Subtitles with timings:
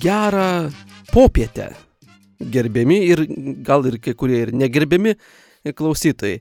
[0.00, 0.70] gerą
[1.12, 1.70] popietę,
[2.40, 3.24] gerbiami ir
[3.66, 5.14] gal ir kai kurie ir negerbiami
[5.76, 6.40] klausytojai.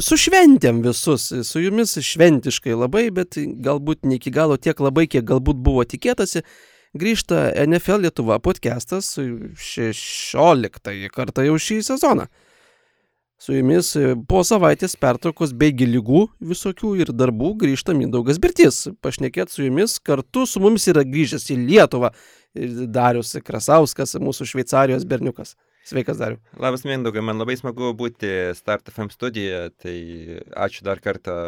[0.00, 5.26] Su šventėm visus, su jumis šventiškai labai, bet galbūt ne iki galo tiek labai, kiek
[5.28, 6.44] galbūt buvo tikėtasi.
[6.96, 12.30] Grįžta NFL Lietuva podcastas 16 kartą jau šį sezoną.
[13.38, 13.92] Su jumis
[14.26, 18.88] po savaitės pertraukos beigi lygų visokių ir darbų grįžta Mindaugas Birtis.
[18.98, 22.10] Pašnekėt su jumis kartu su mumis yra grįžęs į Lietuvą
[22.90, 25.54] Darius Krasauskas, mūsų Šveicarijos berniukas.
[25.86, 26.42] Sveikas, Dariu.
[26.58, 29.70] Labas, Mindaugai, man labai smagu būti Start FM studijoje.
[29.86, 29.96] Tai
[30.66, 31.38] ačiū dar kartą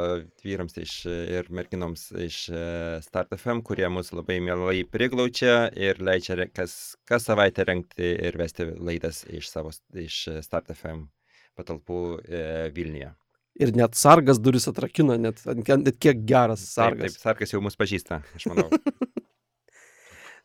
[0.47, 2.67] vyrams iš, ir merginoms iš e,
[3.05, 8.71] Start FM, kurie mus labai mielai priglaučia ir leidžia kas, kas savaitę renkti ir vesti
[8.79, 11.11] laidas iš, savo, iš Start FM
[11.59, 12.43] patalpų e,
[12.77, 13.15] Vilniuje.
[13.61, 17.11] Ir net sargas duris atrakina, net, net kiek geras sargas.
[17.11, 18.69] Taip, taip sargas jau mus pažįsta, aš manau.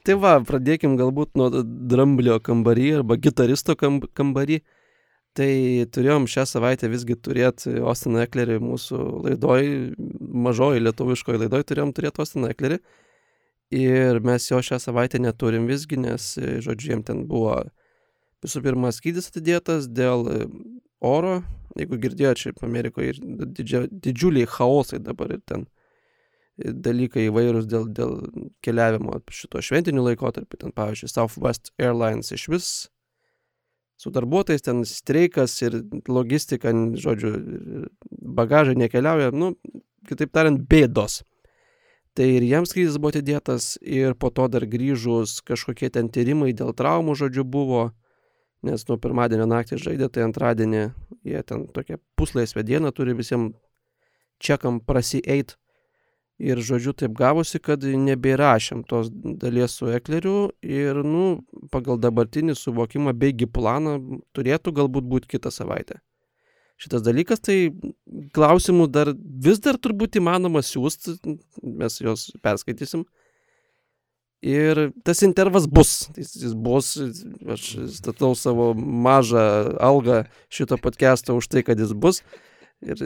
[0.05, 4.59] Tai va, pradėkim galbūt nuo dramblio kambarį arba gitaristo kambarį.
[5.35, 5.53] Tai
[5.91, 9.65] turėjom šią savaitę visgi turėti Ostiną Eklerį mūsų laidoj,
[10.45, 12.77] mažoji lietuviškoji laidoj turėjom turėti Ostiną Eklerį.
[13.75, 17.57] Ir mes jo šią savaitę neturim visgi, nes, žodžiu, jiem ten buvo
[18.45, 20.29] visų pirma skydis atidėtas dėl
[21.05, 21.39] oro.
[21.75, 25.65] Jeigu girdėjote, šiaip Amerikoje didžia, didžiuliai chaosai dabar ir ten
[26.55, 28.13] dalykai įvairūs dėl, dėl
[28.63, 30.61] keliavimo šito šventiniu laikotarpiu.
[30.61, 32.69] Ten, pavyzdžiui, Southwest Airlines iš vis
[33.97, 35.79] su darbuotojais ten streikas ir
[36.11, 37.31] logistika, žodžiu,
[38.11, 39.53] bagažai nekeliauja, nu,
[40.07, 41.21] kitaip tariant, bėdos.
[42.15, 46.71] Tai ir jiems skrydis buvo atidėtas ir po to dar grįžus kažkokie ten tyrimai dėl
[46.75, 47.89] traumų, žodžiu, buvo,
[48.63, 50.83] nes nuo pirmadienio naktį žaidė, tai antradienį
[51.27, 53.57] jie ten tokią puslaisvę dieną turi visiems
[54.39, 55.57] čekam prasieit
[56.35, 59.07] Ir žodžiu, taip gavosi, kad nebėrašėm tos
[59.39, 63.95] dalies su Ekleriu ir, nu, pagal dabartinį suvokimą beigi planą
[64.35, 66.01] turėtų galbūt būti kitą savaitę.
[66.75, 67.71] Šitas dalykas, tai
[68.35, 71.15] klausimų dar vis dar turbūt įmanoma siūsti,
[71.63, 73.05] mes juos perskaitysim.
[74.45, 76.91] Ir tas intervas bus, jis, jis bus,
[77.49, 77.63] aš
[77.95, 79.45] statau savo mažą
[79.81, 80.19] algą
[80.53, 82.21] šito podcast'o už tai, kad jis bus
[82.89, 83.01] ir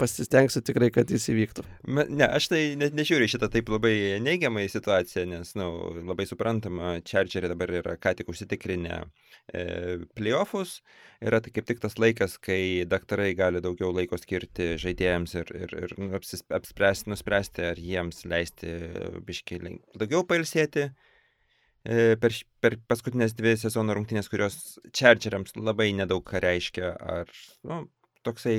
[0.00, 1.64] pasistengsiu tikrai, kad jis įvyktų.
[1.88, 3.94] Ne, aš tai ne, nežiūriu šitą taip labai
[4.24, 9.64] neigiamai situaciją, nes, na, nu, labai suprantama, Chargeriai dabar yra ką tik užsitikrinę e,
[10.18, 10.80] playoffus,
[11.24, 15.76] yra tai kaip tik tas laikas, kai daktarai gali daugiau laiko skirti žaidėjams ir, ir,
[15.86, 18.78] ir nu, apsispręsti, nuspręsti, ar jiems leisti
[19.26, 26.42] biškiai daugiau pailsėti e, per, per paskutinės dvi sezono rungtynės, kurios Chargeriams labai nedaug ką
[26.44, 27.32] reiškia, ar
[27.66, 27.86] nu,
[28.26, 28.58] toksai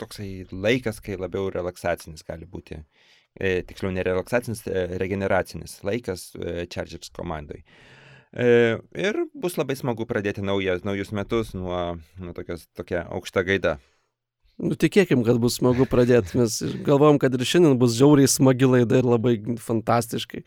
[0.00, 2.80] toksai laikas, kai labiau relaksacinis gali būti.
[3.36, 7.60] E, tiksliau, ne relaksacinis, e, regeneracinis laikas e, Chargers komandai.
[8.32, 8.46] E,
[8.96, 13.76] ir bus labai smagu pradėti nauja, naujus metus nuo, nuo tokios, tokia aukšta gaida.
[14.56, 16.38] Nu, tikėkim, kad bus smagu pradėti.
[16.40, 20.46] Mes galvom, kad ir šiandien bus žiauriai smagi laida ir labai fantastiškai.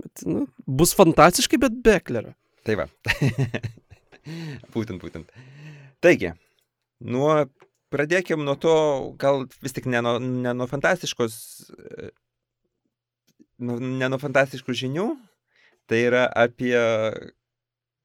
[0.00, 2.34] Bet, nu, bus fantastiškai, bet be eklero.
[2.66, 2.86] Tai va.
[4.74, 5.34] būtent, būtent.
[6.04, 6.30] Taigi,
[7.02, 7.34] nuo
[7.90, 8.74] pradėkim nuo to,
[9.20, 11.34] gal vis tik ne nuo, ne nuo fantastiškos,
[13.66, 15.08] nu, ne nuo fantastiškų žinių,
[15.90, 16.74] tai yra apie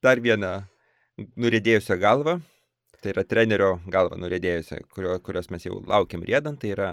[0.05, 0.53] dar vieną
[1.39, 2.39] nurėdėjusią galvą,
[3.01, 6.89] tai yra trenerio galvą nurėdėjusią, kurio, kurios mes jau laukiam rėdant, tai yra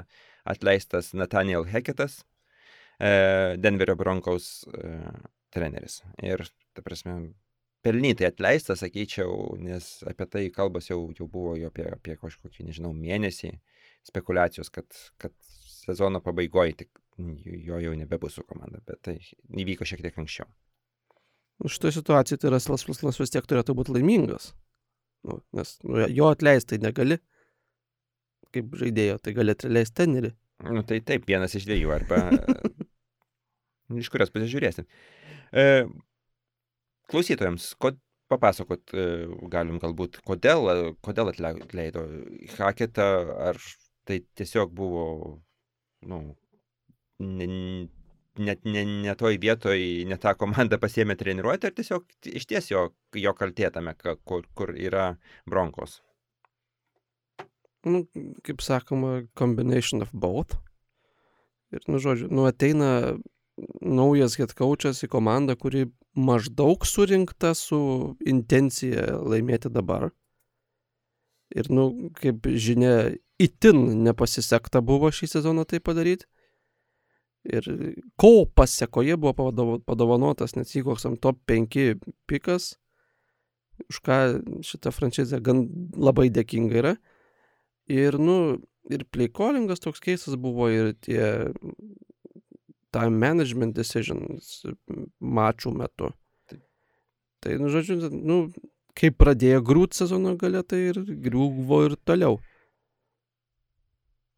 [0.48, 2.20] atleistas Nathaniel Heketas,
[2.98, 4.92] e, Denverio Broncos e,
[5.54, 6.00] treneris.
[6.22, 6.44] Ir,
[6.76, 7.32] ta prasme,
[7.82, 12.92] pelnytai atleistas, sakyčiau, nes apie tai kalbas jau, jau buvo jau apie, apie kažkokį, nežinau,
[12.96, 13.52] mėnesį
[14.06, 14.86] spekulacijos, kad,
[15.22, 15.34] kad
[15.82, 17.02] sezono pabaigoje tik
[17.66, 19.16] jo jau nebebus su komanda, bet tai
[19.62, 20.48] įvyko šiek tiek anksčiau.
[21.62, 24.52] Nu, šitoje situacijoje tai Raslas Plaslas vis tiek turėtų būti laimingas.
[25.26, 27.18] Nu, nes nu, jo atleisti negali,
[28.54, 30.32] kaip žaidėjo, tai gali atleisti tenerį.
[30.72, 32.24] Nu, tai taip, vienas iš dviejų, arba
[34.02, 34.88] iš kurios pasižiūrėsim.
[35.52, 35.84] E,
[37.10, 37.92] klausytojams, ko,
[38.32, 39.06] papasakot e,
[39.52, 42.06] galim galbūt, kodėl, kodėl atleido
[42.56, 43.08] Haketą,
[43.50, 43.58] ar
[44.08, 45.06] tai tiesiog buvo,
[46.08, 46.22] nu,
[47.22, 47.48] ne,
[48.38, 52.88] net ne, ne toj vietoj, ne tą komandą pasėmė treniruoti, ar tiesiog iš ties jo,
[53.18, 55.12] jo kaltėtame, kur, kur yra
[55.48, 56.00] bronkos?
[57.84, 58.04] Nu,
[58.46, 60.54] kaip sakoma, combination of both.
[61.74, 63.16] Ir, nu, žodžiu, nu, ateina
[63.82, 70.10] naujas head coachas į komandą, kuri maždaug surinkta su intencija laimėti dabar.
[71.52, 76.28] Ir, nu, kaip žinia, itin nepasisekta buvo šį sezoną tai padaryti.
[77.42, 77.66] Ir
[78.20, 81.98] ko pasiekoje buvo padovanotas net Seahawksam top 5
[82.30, 82.76] pikas,
[83.90, 84.18] už ką
[84.62, 85.64] šita franšizė gan
[85.98, 86.94] labai dėkinga yra.
[87.90, 91.50] Ir, nu, ir playcallingas toks keistas buvo, ir tie
[92.92, 94.62] time management decisions
[95.20, 96.12] mačų metu.
[96.50, 96.62] Taip.
[97.42, 98.38] Tai, nu, žodžiu, nu,
[98.98, 102.40] kai pradėjo grūt sezono gale, tai ir griuvo ir toliau.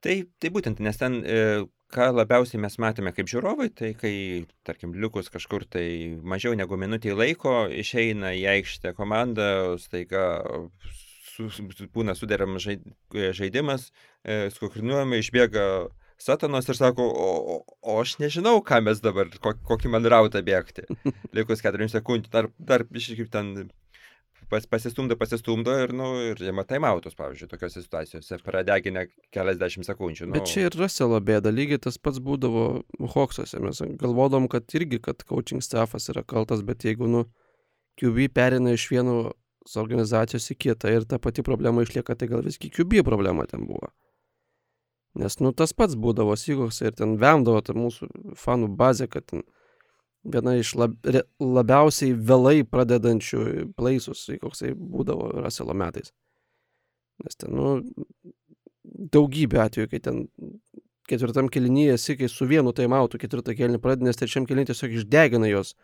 [0.04, 1.64] Tai, tai būtent, nes ten, e,
[1.94, 4.12] ką labiausiai mes matėme kaip žiūrovai, tai kai,
[4.66, 5.86] tarkim, likus kažkur tai
[6.20, 9.48] mažiau negu minutį laiko išeina į aikštę komanda,
[9.80, 10.26] staiga
[11.34, 11.48] su,
[11.94, 13.90] būna e, žaidimas,
[14.22, 15.64] e, skukrinuojame, išbėga
[16.20, 17.30] Satanas ir sako, o,
[17.82, 20.86] o, aš nežinau, ką mes dabar, ko, kokį man rautą bėgti.
[21.36, 23.68] Likus 4 sekundžių, dar, dar kaip ten
[24.48, 30.28] pas, pasistumdo, pasistumdo ir, nu, ir jie matai mautus, pavyzdžiui, tokiose situacijose, pradeginę keliasdešimt sekundžių.
[30.28, 32.84] Nu, Bet čia ir Ruselo bėda, lygiai tas pats būdavo
[33.14, 33.60] Hawksuose.
[33.64, 37.26] Mes galvodom, kad irgi, kad coaching staffas yra kaltas, bet jeigu, nu,
[38.00, 42.72] QB perina iš vienos organizacijos į kitą ir ta pati problema išlieka, tai gal visgi
[42.74, 43.90] QB problema ten buvo.
[45.14, 48.08] Nes, nu, tas pats būdavo Seahawks ir ten vemdavo ta mūsų
[48.38, 49.44] fanų bazė, kad ten
[50.24, 56.10] viena iš lab, re, labiausiai vėlai pradedančių plaisus, koksai būdavo Ruselo metais.
[57.22, 57.76] Nes ten, nu,
[59.14, 60.24] daugybė atvejų, kai ten
[61.08, 65.50] ketvirtam kelinyje esi, kai su vienu taimautu ketvirtą kelinį pradedi, nes trečiam kelinį tiesiog išdegina
[65.52, 65.74] jos.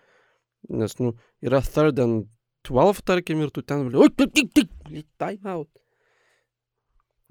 [0.74, 2.26] Nes, nu, yra third and
[2.68, 5.70] 12, tarkim, ir tu ten, oi, tik, tik, tik, time out.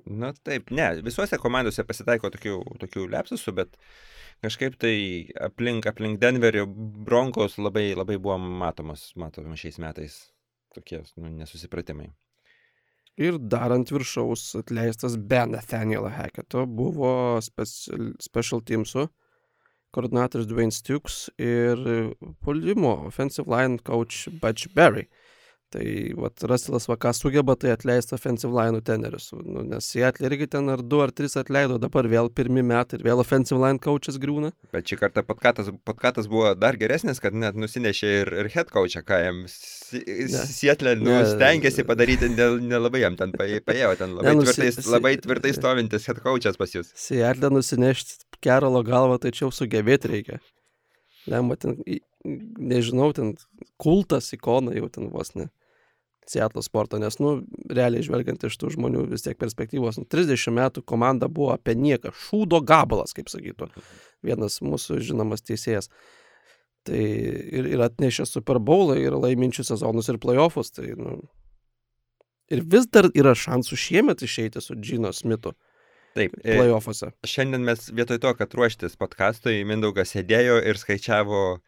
[0.09, 3.77] Na taip, ne, visuose komandose pasitaiko tokių, tokių lepsusų, bet
[4.41, 4.95] kažkaip tai
[5.45, 10.17] aplink, aplink Denverio bronkos labai, labai buvo matomos, matomos šiais metais
[10.73, 12.09] tokie nu, nesusipratimai.
[13.19, 17.11] Ir dar ant viršaus atleistas be Nathaniel Hacketo buvo
[17.43, 19.09] special, special teamsų
[19.95, 21.81] koordinatorius Dwayne Stukes ir
[22.45, 25.09] puolimo offensive line coach Butch Berry.
[25.69, 25.85] Tai
[26.17, 29.27] vat Russellas va ką sugeba, tai atleisti offensive line tenerius.
[29.45, 33.03] Nu, nes Seattle irgi ten ar du ar tris atleido, dabar vėl pirmi metai ir
[33.05, 34.49] vėl offensive line coachas griūna.
[34.73, 39.03] Bet šį kartą podkatas, podkatas buvo dar geresnis, kad net nusinešė ir, ir head coachą,
[39.05, 41.21] ką jam Seattle nu, Ne.
[41.35, 45.53] stengiasi padaryti, nel- nelabai jam ten paė- paėjo, ten labai, Ne, nu, tvirtai, labai tvirtai
[45.53, 46.89] stovintis head coachas pas jūs.
[46.95, 50.39] Seattle nusinešti Kerolo galvą, tai čia jau sugebėti reikia.
[51.29, 51.77] Lemba ten,
[52.25, 53.35] nežinau, ten
[53.77, 55.49] kultas, ikona jau ten vos ne.
[56.29, 57.39] Seattle sporto, nes, nu,
[57.73, 62.13] realiai žvelgiant iš tų žmonių vis tiek perspektyvos, nu, 30 metų komanda buvo apie nieką,
[62.27, 63.71] šūdo gabalas, kaip sakytų
[64.25, 65.89] vienas mūsų žinomas teisėjas.
[66.87, 71.19] Tai ir, ir atnešė Super Bowlą, ir laiminčių sezonus, ir playoffus, tai, nu.
[72.49, 75.53] Ir vis dar yra šansų šiemet išeiti su Džino Smitu
[76.17, 77.11] Taip, e, playoffuose.
[77.27, 81.59] šiandien mes vietoj to, kad ruoštis podkastui, Mindaugas sėdėjo ir skaičiavo e,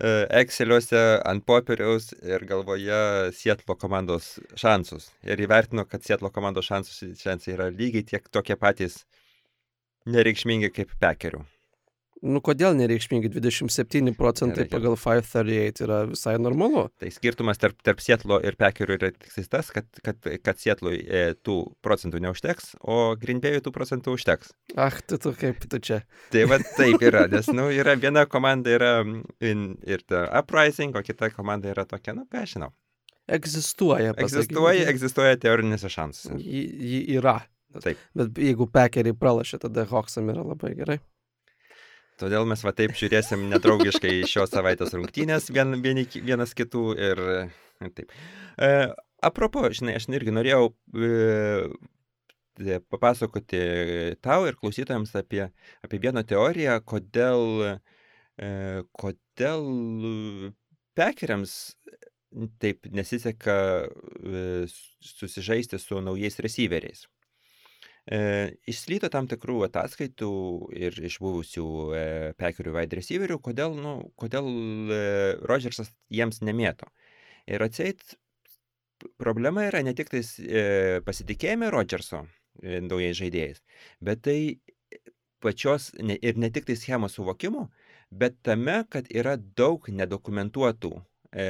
[0.00, 3.00] Exceliuose ant popieriaus ir galvoje
[3.36, 5.10] Sietlo komandos šansus.
[5.28, 9.02] Ir įvertino, kad Sietlo komandos šansus šansai yra lygiai tiek tokie patys
[10.08, 11.44] nereikšmingi kaip pekerių.
[12.20, 14.74] Nu, kodėl nereikšmingi 27 procentai Nereikia.
[14.74, 16.82] pagal 538 yra visai normalu.
[17.00, 21.22] Tai skirtumas tarp, tarp Sietlo ir pekerių yra tik tas, kad, kad, kad Sietlui e,
[21.40, 24.52] tų procentų neužteks, o Grindbėjui tų procentų užteks.
[24.76, 26.02] Ach, tu, tu kaip tu čia.
[26.34, 28.92] Tai va taip yra, nes, nu, yra viena komanda yra
[29.40, 32.74] in, ir ta uprising, o kita komanda yra tokia, nu, ką aš žinau.
[33.30, 34.12] Egzistuoja.
[34.18, 36.36] Egzistuoja, egzistuoja teorinėse šansuose.
[36.42, 37.38] Ji, yra.
[37.78, 38.00] Taip.
[38.18, 40.98] Bet jeigu pekeriai pralašė, tada Hoksam yra labai gerai.
[42.20, 47.22] Todėl mes va taip žiūrėsim nedraugiškai šios savaitės rungtynės vien, vieni, vienas kitų ir,
[47.80, 48.12] ir taip.
[48.60, 48.70] E,
[49.24, 53.62] apropo, žinai, aš irgi norėjau e, papasakoti
[54.24, 55.46] tau ir klausytojams apie,
[55.84, 57.78] apie vieną teoriją, kodėl,
[58.36, 58.50] e,
[59.00, 59.66] kodėl
[60.98, 61.56] pekeriams
[62.62, 64.66] taip nesiseka e,
[65.02, 67.06] susižaisti su naujais receiveriais.
[68.10, 70.30] Išslyto tam tikrų ataskaitų
[70.74, 72.00] ir iš buvusių e,
[72.40, 74.48] pekerių wide receiverių, kodėl, nu, kodėl
[74.90, 74.98] e,
[75.46, 76.88] Rodžersas jiems nemėto.
[77.46, 78.02] Ir atseit,
[79.20, 83.62] problema yra ne tik tais e, pasitikėjime Rodžerso e, naujais žaidėjais,
[84.02, 84.38] bet tai
[85.40, 87.68] pačios ne, ir ne tik tai schemos suvokimo,
[88.10, 90.92] bet tame, kad yra daug nedokumentuotų
[91.32, 91.46] e,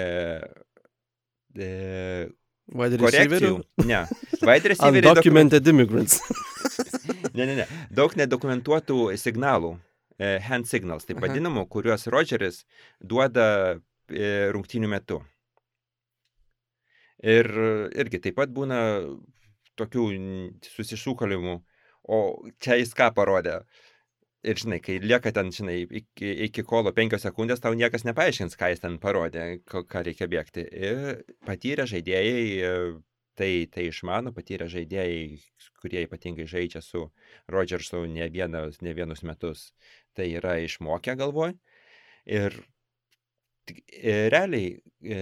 [1.57, 1.71] e,
[2.71, 3.53] Wide receiverių.
[3.89, 4.05] Ne.
[4.47, 6.21] Wide receiveriai dokumen- Undocumented immigrants.
[7.35, 7.65] Ne, ne, ne.
[7.95, 9.69] Daug nedokumentuotų signalų,
[10.19, 12.63] e, hand signals, taip vadinamų, kuriuos Rodžeris
[13.01, 13.45] duoda
[14.11, 15.21] e, rungtynių metu.
[17.23, 17.47] Ir
[18.01, 18.81] irgi taip pat būna
[19.79, 20.07] tokių
[20.75, 21.55] susišūkalimų,
[22.11, 22.19] o
[22.63, 23.61] čia jis ką parodė.
[24.41, 28.71] Ir žinai, kai lieka ten, žinai, iki, iki kolo penkios sekundės, tau niekas nepaaiškins, ką
[28.73, 30.65] jis ten parodė, ką reikia bėgti.
[30.65, 32.95] Ir patyrę žaidėjai
[33.41, 35.39] tai, tai išmano, patyrę žaidėjai,
[35.83, 37.07] kurie ypatingai žaidžia su
[37.53, 39.71] Rodžersu ne, vienas, ne vienus metus,
[40.17, 41.55] tai yra išmokę galvoj.
[42.29, 42.57] Ir
[43.73, 45.21] e, realiai e,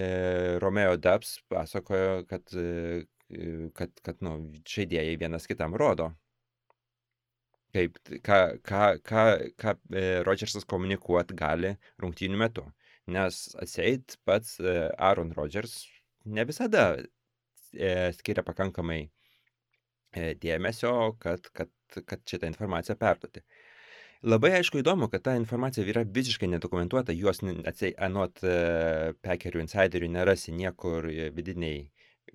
[0.62, 3.04] Romeo Dubs pasakojo, kad, e,
[3.78, 6.10] kad, kad nu, žaidėjai vienas kitam rodo,
[7.74, 9.24] kaip, ką, ką, ką,
[9.60, 9.76] ką
[10.26, 12.66] Rodžersas komunikuot gali rungtynių metu.
[13.08, 15.86] Nes atseit pats Aaron Rodgers
[16.28, 16.90] ne visada
[17.72, 21.72] e, skiria pakankamai e, dėmesio, kad, kad,
[22.04, 23.44] kad šitą informaciją perduoti.
[24.28, 27.38] Labai aišku įdomu, kad ta informacija yra visiškai nedokumentuota, juos
[27.70, 31.06] atsiai, anot e, Pekerių insiderių nerasi niekur
[31.36, 31.86] vidiniai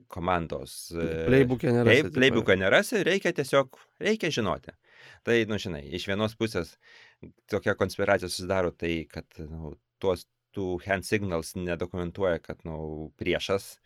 [0.07, 0.93] komandos.
[0.93, 2.13] Playbook'e nerasi.
[2.15, 4.71] Playbook'e nerasi, reikia tiesiog, reikia žinoti.
[5.27, 6.75] Tai, nu, žinai, iš vienos pusės
[7.51, 13.77] tokia konspiracija susidaro tai, kad nu, tuos tų hand signals nedokumentuoja, kad nu, priešas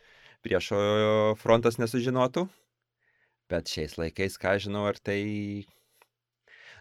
[0.46, 0.80] priešo
[1.40, 2.48] frontas nesužinotų.
[3.52, 5.22] Bet šiais laikais, ką žinau, ar tai...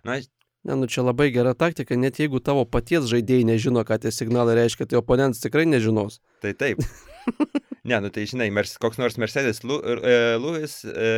[0.07, 0.21] Na,
[0.66, 4.57] Ne, nu čia labai gera taktika, net jeigu tavo paties žaidėjai nežino, ką tie signalai
[4.59, 6.19] reiškia, tai oponentas tikrai nežinos.
[6.43, 6.83] Tai taip.
[7.87, 11.11] ne, nu tai žinai, mers, koks nors Mercedes Lewis e,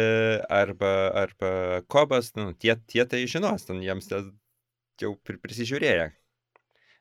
[0.52, 0.92] arba,
[1.24, 1.50] arba
[1.90, 4.10] Kobas, nu, tie, tie tai žinos, ten jiems
[4.98, 6.10] jau prisižiūrėję,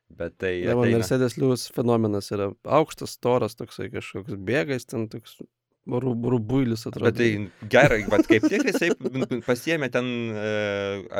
[0.07, 0.61] Bet tai...
[0.63, 5.35] Ne, man Mercedes Lewis fenomenas yra aukštas, storas, toksai kažkoks bėgais, ten toks
[5.87, 7.07] rubuilis atrodo.
[7.07, 8.89] Bet tai gerai, bet kaip tik jisai
[9.45, 10.49] pasiemė ten e,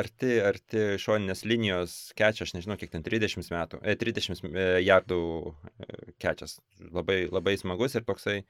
[0.02, 5.22] arti, arti šoninės linijos kečią, aš nežinau, kiek ten 30 metų, e, 30 e, jardų
[5.48, 5.90] e,
[6.22, 6.58] kečias.
[6.92, 8.42] Labai, labai smagus ir toksai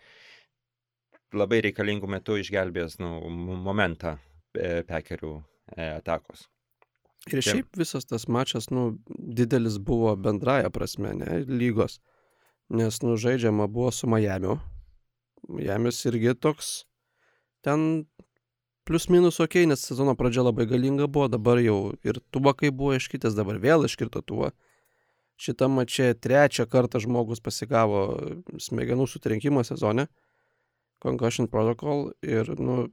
[1.37, 3.17] labai reikalingų metų išgelbėjęs nu,
[3.65, 4.17] momentą
[4.57, 5.35] pekerių
[5.99, 6.47] atakos.
[7.27, 11.99] Ir šiaip visas tas mačas, nu, didelis buvo bendraja prasme, ne, lygos.
[12.71, 14.07] Nes, nu, žaidžiama buvo su
[15.47, 15.65] Miamiu.
[15.67, 16.71] Miamis irgi toks
[17.65, 18.05] ten
[18.87, 23.35] plius minus ok, nes sezono pradžia labai galinga buvo, dabar jau ir tubakai buvo iškitęs,
[23.35, 24.53] dabar vėl iškirto tuo.
[25.37, 28.07] Šitą mačią trečią kartą žmogus pasigavo
[28.63, 30.07] smegenų sutrenkimo sezone.
[31.03, 32.87] Concussion Protocol ir, nu,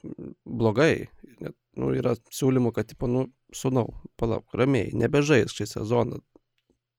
[0.44, 1.06] blogai.
[1.40, 3.86] Net, nu, yra siūlymų, kad, tipo, nu, sunau,
[4.20, 6.20] palauk, ramiai, nebežais šį sezoną.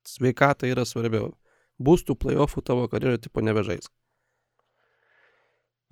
[0.06, 1.30] Sveikata yra svarbiau.
[1.78, 3.86] Bus tų playoffų tavo karjeroje, tipo, nebežais.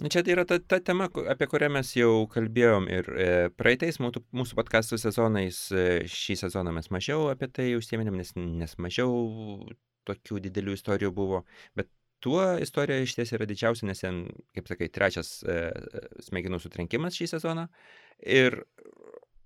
[0.03, 4.01] Nu, čia tai yra ta, ta tema, apie kurią mes jau kalbėjom ir e, praeitais
[4.03, 9.13] mūsų, mūsų podcastų sezonais, e, šį sezoną mes mažiau apie tai užsieminėm, nes, nes mažiau
[10.11, 11.45] tokių didelių istorijų buvo,
[11.79, 11.93] bet
[12.27, 14.25] tuo istorija iš ties yra didžiausia, nes ten,
[14.59, 15.61] kaip sakai, trečias e,
[16.27, 17.69] smegenų sutrenkimas šį sezoną
[18.27, 18.65] ir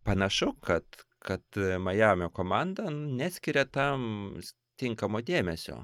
[0.08, 0.88] panašu, kad,
[1.28, 4.40] kad Miami komanda neskiria tam
[4.80, 5.82] tinkamo dėmesio.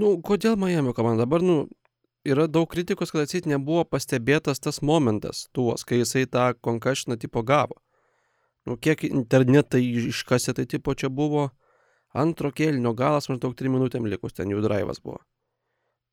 [0.00, 1.26] Nu, kodėl Miami komanda?
[1.26, 1.66] Dabar, nu,
[2.24, 7.42] yra daug kritikos, kad atsit nebuvo pastebėtas tas momentas tuos, kai jisai tą konkašiną tipo
[7.42, 7.80] gavo.
[8.64, 11.50] Nu, kiek internetai iškasė, tai tipo čia buvo
[12.16, 15.20] antro kėlinio galas maždaug 3 minutėm likus, ten jų drivas buvo.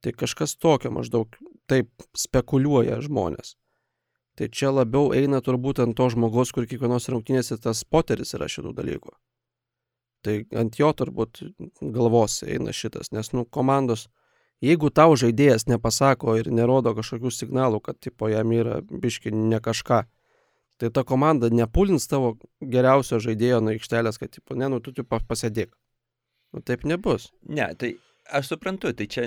[0.01, 1.37] Tai kažkas tokio maždaug
[1.69, 3.55] taip spekuliuoja žmonės.
[4.35, 8.73] Tai čia labiau eina turbūt ant to žmogaus, kur kiekvienos rungtynėse tas poteris yra šitų
[8.75, 9.13] dalykų.
[10.25, 11.41] Tai ant jo turbūt
[11.93, 14.07] galvos eina šitas, nes, nu, komandos,
[14.61, 20.03] jeigu tau žaidėjas nepasako ir nerodo kažkokių signalų, kad, tipo, jam yra biški ne kažką,
[20.81, 25.05] tai ta komanda nepulins tavo geriausio žaidėjo nuo aikštelės, kad, tipo, ne, nu, tu, tu
[25.05, 25.73] pasėdėk.
[26.51, 27.29] Nu, taip nebus.
[27.47, 27.95] Ne, tai
[28.31, 29.25] aš suprantu, tai čia,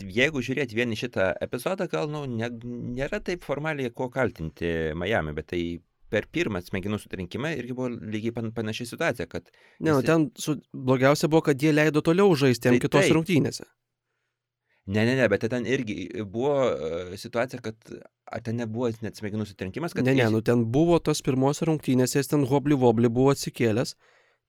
[0.00, 2.50] jeigu žiūrėti vieni šitą epizodą, gal, nu, ne,
[2.96, 5.62] nėra taip formaliai ko kaltinti Miami, bet tai
[6.10, 9.46] per pirmą smegenų sutrinkimą irgi buvo lygiai pan, panaši situacija, kad...
[9.78, 13.14] Ne, nu, ten su, blogiausia buvo, kad jie leido toliau žaisti tai, kitos tai.
[13.14, 13.66] rungtynėse.
[14.90, 17.92] Ne, ne, ne, bet ten irgi buvo uh, situacija, kad
[18.26, 20.06] ar ten nebuvo net smegenų sutrinkimas, kad...
[20.06, 23.94] Ne, ne, nu ten buvo tos pirmos rungtynėse, jis ten hobli vobli buvo atsikėlęs,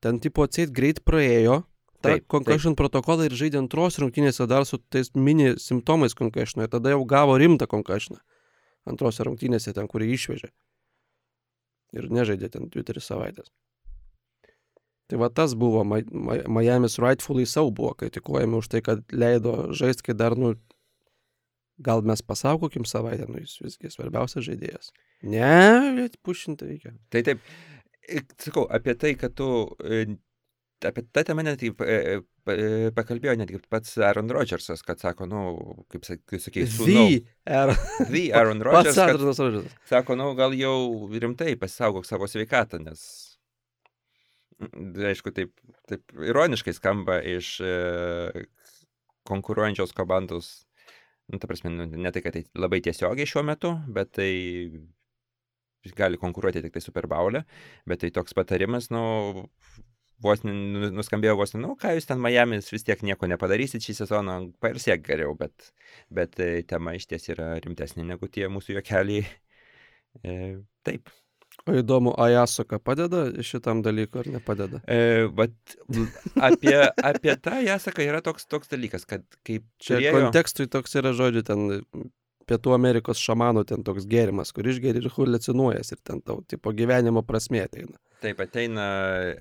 [0.01, 1.59] ten tipo atseit greit praėjo,
[2.01, 6.95] tą concussion protokolą ir žaidė antros rungtynėse dar su tais mini simptomais concussion, ir tada
[6.95, 8.17] jau gavo rimtą concussion.
[8.89, 10.49] Antrose rungtynėse ten, kurį išvežė.
[12.01, 13.51] Ir nežaidė ten 2-3 savaitės.
[15.11, 20.13] Tai va tas buvo, Miami's rightfully savo buvo kritikuojami už tai, kad leido žaisti, kai
[20.15, 20.53] dar, nu,
[21.83, 24.93] gal mes pasaugokim savaitę, nu, jis visgi svarbiausias žaidėjas.
[25.27, 26.93] Ne, pušinti reikia.
[27.11, 27.43] Tai taip,
[28.39, 29.49] sakau, apie tai, kad tu
[30.87, 31.97] apie tą temą netgi e,
[32.47, 35.41] e, pakalbėjo netgi pats Aaron Rodgersas, kad sako, nu,
[35.91, 36.87] kaip su...
[36.87, 37.03] The
[37.51, 38.95] Aaron, The Aaron Rodgers.
[38.95, 39.75] Pats Aaron Rodgers.
[39.91, 43.03] Sako, nu, gal jau rimtai pasisaugok savo sveikatą, nes
[45.11, 45.53] aišku, taip,
[45.89, 48.45] taip ironiškai skamba iš e,
[49.29, 50.51] konkuruojančios komandos,
[51.31, 54.31] nu, ta prasme, nu, ne tai, kad tai labai tiesiogiai šiuo metu, bet tai
[55.97, 57.45] gali konkuruoti tik tai Super Baulė,
[57.89, 59.03] bet tai toks patarimas, nu,
[60.21, 60.53] vos nu,
[60.93, 65.33] nuskambėjo vos, nu, ką jūs ten Miami's vis tiek nieko nepadarysit šį sezoną, pailsėk geriau,
[65.37, 65.71] bet,
[66.13, 69.25] bet e, tema iš ties yra rimtesnė negu tie mūsų juokeliai.
[70.27, 70.37] E,
[70.85, 71.09] taip.
[71.69, 74.79] O įdomu, Ajasoka padeda šitam dalykui ar nepadeda?
[74.89, 75.75] E, vat,
[76.49, 76.73] apie,
[77.05, 79.67] apie tą Ajasoką yra toks, toks dalykas, kad kaip...
[79.81, 80.15] Čia turėjo...
[80.17, 82.09] kontekstui toks yra žodžiu, ten
[82.49, 87.21] Pietų Amerikos šamanų ten toks gėrimas, kur išgeri ir haliucinuojas ir ten tau, tipo, gyvenimo
[87.27, 88.01] prasmė ateina.
[88.25, 88.87] Taip, ateina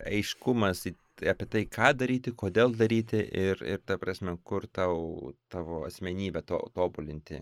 [0.06, 0.84] aiškumas
[1.32, 6.60] apie tai, ką daryti, kodėl daryti ir, ir ta prasme, kur tau tavo asmenybę to,
[6.76, 7.40] tobulinti.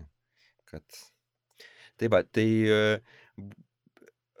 [0.71, 0.83] Kad...
[1.99, 2.47] Taip, tai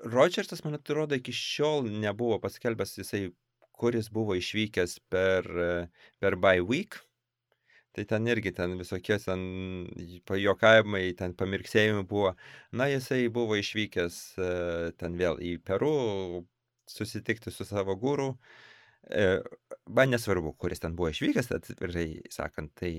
[0.03, 3.29] Rodžersas, man atrodo, iki šiol nebuvo paskelbęs jisai,
[3.79, 5.47] kuris buvo išvykęs per,
[6.19, 6.99] per by week.
[7.95, 9.41] Tai ten irgi ten visokie ten
[10.29, 12.35] pajokavimai, ten pamirksėjimai buvo.
[12.71, 14.49] Na, jisai buvo išvykęs e,
[14.99, 16.45] ten vėl į Peru
[16.87, 18.29] susitikti su savo gūrų.
[19.09, 19.25] E,
[19.89, 22.93] man nesvarbu, kuris ten buvo išvykęs, atvirai sakant, tai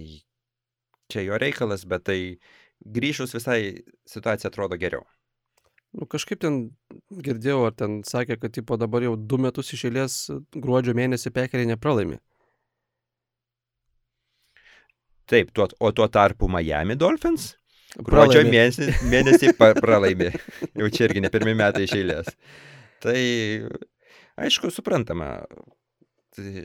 [1.10, 2.20] čia jo reikalas, bet tai
[2.84, 3.60] grįžus visai
[4.10, 5.06] situacija atrodo geriau.
[5.96, 6.58] Nu, kažkaip ten
[7.10, 10.18] girdėjau, ar ten sakė, kad tipo dabar jau du metus iš eilės
[10.54, 12.20] gruodžio mėnesį pekeriai nepralaimi.
[15.30, 17.52] Taip, tuo, o tuo tarpu Miami Dolphins
[17.98, 20.30] gruodžio mėnesį, mėnesį pralaimi.
[20.78, 22.30] Jau čia irgi ne pirmie metai iš eilės.
[23.02, 23.18] Tai
[24.40, 25.32] aišku, suprantama,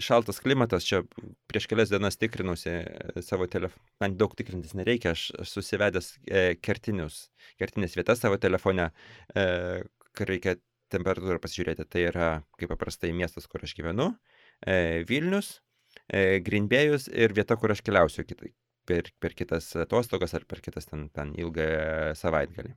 [0.03, 1.01] šaltas klimatas, čia
[1.50, 6.46] prieš kelias dienas tikrinusi e, savo telefoną, man daug tikrintis nereikia, aš, aš susivedęs e,
[6.63, 7.25] kertinius,
[7.62, 8.89] kertinės vietas savo telefone,
[9.36, 9.46] e,
[10.15, 10.55] kai reikia
[10.94, 12.29] temperatūrą pasižiūrėti, tai yra
[12.60, 14.12] kaip paprastai miestas, kur aš gyvenu,
[14.65, 15.60] e, Vilnius,
[16.08, 18.53] e, Greenbėjus ir vieta, kur aš keliausiu kitai,
[18.85, 21.70] per, per kitas atostogas ar per kitas ten, ten ilgą
[22.20, 22.75] savaitgalį.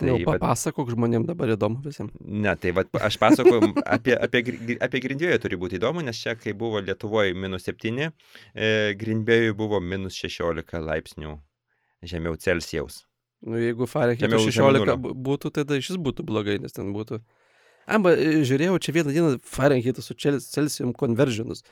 [0.00, 2.14] Tai Jau papasakok vat, žmonėm dabar įdomu visiems.
[2.24, 4.40] Ne, tai vat, aš pasakoju, apie, apie,
[4.80, 9.82] apie Grindvėjų turi būti įdomu, nes čia, kai buvo Lietuvoje minus 7, e, Grindvėjų buvo
[9.84, 11.36] minus 16 laipsnių
[12.08, 13.02] žemiau Celsijaus.
[13.44, 17.20] Nu, jeigu Fahrenheit 16 būtų, tai tada šis būtų blogai, nes ten būtų.
[17.90, 21.64] Amba, e, žiūrėjau, čia vieną dieną Fahrenheit su Celsium konveržinus.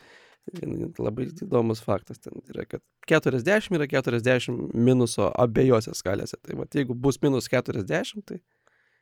[0.98, 6.38] Labai įdomus faktas ten yra, kad 40 yra 40 minuso abiejose skalėse.
[6.44, 8.40] Tai va, jeigu bus minus 40, tai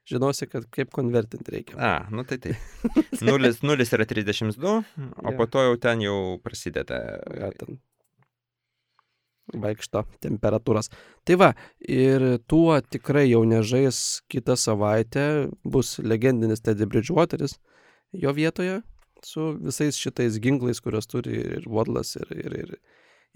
[0.06, 1.76] žinosi, kad kaip konvertinti reikia.
[1.78, 2.56] A, nu tai tai.
[3.26, 4.80] Nulis, nulis yra 32, o
[5.30, 5.36] ja.
[5.38, 7.02] po to jau ten jau prasideda.
[7.34, 7.80] Ja, ten
[9.54, 10.90] vaikšto temperatūros.
[11.26, 15.26] Tai va, ir tuo tikrai jau nežais kitą savaitę
[15.62, 17.54] bus legendinis Teddy Bridgewateris
[18.16, 18.80] jo vietoje,
[19.24, 22.74] su visais šitais ginklais, kuriuos turi ir Vodlas, ir, ir, ir,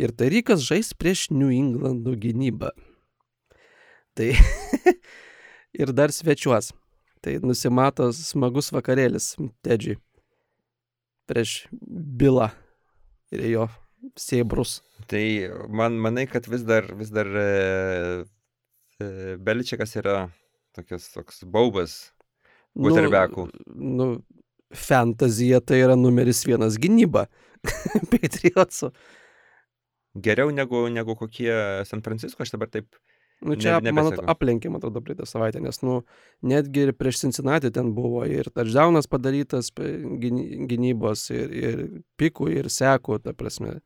[0.01, 2.73] ir Tarikas žais prieš New Englandų gynybą.
[4.19, 4.33] Tai
[5.81, 6.73] ir dar svečiuos.
[7.21, 9.99] Tai nusimato smagus vakarėlis Tedžiui
[11.29, 12.49] prieš Bilą
[13.31, 13.67] ir jo
[14.19, 14.81] sėbrus.
[15.11, 15.23] Tai
[15.69, 17.45] man manai, kad vis dar, vis dar e,
[18.99, 20.17] e, Beličiakas yra
[20.77, 22.01] tokias, toks baubas
[22.79, 23.49] Guterbekų.
[23.75, 24.09] Nu, nu,
[24.75, 27.27] fantazija tai yra numeris vienas gynyba
[28.13, 28.91] Patriotsų.
[30.21, 31.53] Geriau negu, negu kokie
[31.87, 32.89] San Francisco, aš dabar taip.
[33.41, 36.03] Nu, čia, ne, man aplenkė, man atrodo, praeitą savaitę, nes, nu,
[36.45, 41.79] netgi ir prieš Cincinnati ten buvo ir touchdownas padarytas gynybos, ir, ir
[42.21, 43.79] pikų, ir sekų, ta prasme,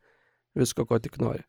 [0.59, 1.45] visko, ko tik nori.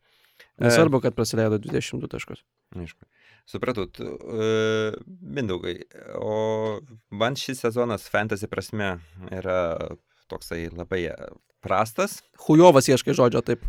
[0.62, 2.44] Nesvarbu, kad praleido 22 taškus.
[2.78, 3.08] Aišku.
[3.46, 5.76] Supratau, tu, uh, Mindaugai,
[6.18, 6.80] o
[7.14, 8.96] man šis sezonas fantasy prasme
[9.30, 9.60] yra
[10.26, 11.04] toksai labai
[11.62, 12.20] prastas.
[12.46, 13.62] Hujovas ieškai žodžio, taip.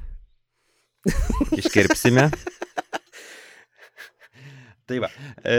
[1.57, 2.27] Iškirpsime.
[4.89, 5.11] tai va.
[5.45, 5.55] E,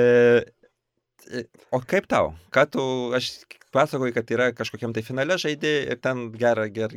[1.70, 2.32] o kaip tau?
[2.54, 2.82] Ką tu,
[3.16, 3.30] aš
[3.74, 6.94] pasakoju, kad yra kažkokiam tai finale žaidži ir ten gerą, ger,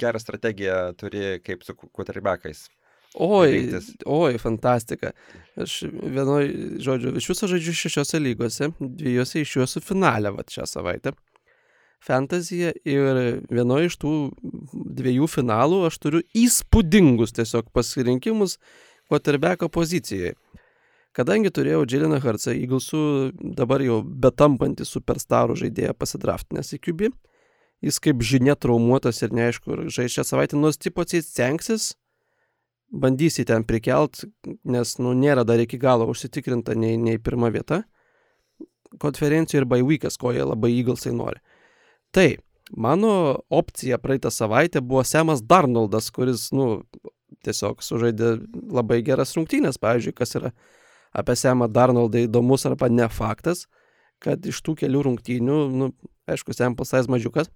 [0.00, 2.66] gerą strategiją turi kaip su quarterbackais.
[3.14, 5.10] Oi, oi, fantastika.
[5.60, 6.48] Aš vienoj,
[6.80, 11.12] žodžiu, iš viso žaidžiu šešiose lygose, dviejose iš jų esu finale vat šią savaitę.
[12.02, 14.14] Fantazija ir vienoje iš tų
[14.72, 18.56] dviejų finalų aš turiu įspūdingus tiesiog pasirinkimus
[19.12, 20.32] quarterbacko pozicijoje.
[21.12, 23.02] Kadangi turėjau Džiliną Hartsą, Eaglesų
[23.58, 27.10] dabar jau betampantį superstarų žaidėją pasidraftinęs į QB,
[27.84, 31.92] jis kaip žinia traumuotas ir neaišku, žais šią savaitę, nors tipo stengsis,
[32.92, 34.24] bandysi ten prikelt,
[34.68, 37.82] nes, nu, nėra dar iki galo užsitikrinta nei, nei pirma vieta
[39.00, 41.40] konferencijų ir baivykas, ko jie labai įgalsai nori.
[42.12, 42.34] Tai,
[42.76, 46.82] Mano opcija praeitą savaitę buvo Semas Darnoldas, kuris, nu,
[47.44, 48.36] tiesiog sužaidė
[48.72, 50.52] labai geras rungtynės, pavyzdžiui, kas yra
[51.12, 53.66] apie Semą Darnoldą įdomus arba ne faktas,
[54.22, 55.90] kad iš tų kelių rungtynių, nu,
[56.30, 57.50] aišku, sample size mažiukas,